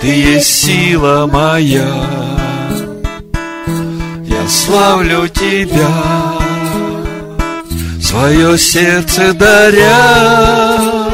[0.00, 2.33] Ты есть сила моя.
[4.44, 5.88] Я славлю Тебя,
[7.98, 11.08] свое сердце даря.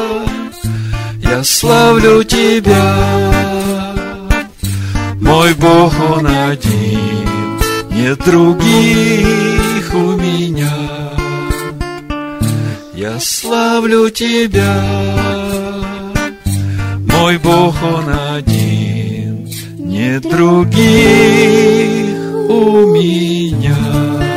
[1.21, 3.31] Я славлю Тебя,
[5.21, 7.57] мой Бог, Он один,
[7.91, 10.73] нет других у меня.
[12.93, 14.75] Я славлю Тебя,
[17.09, 22.10] мой Бог, Он один, нет других
[22.51, 24.30] humilhar.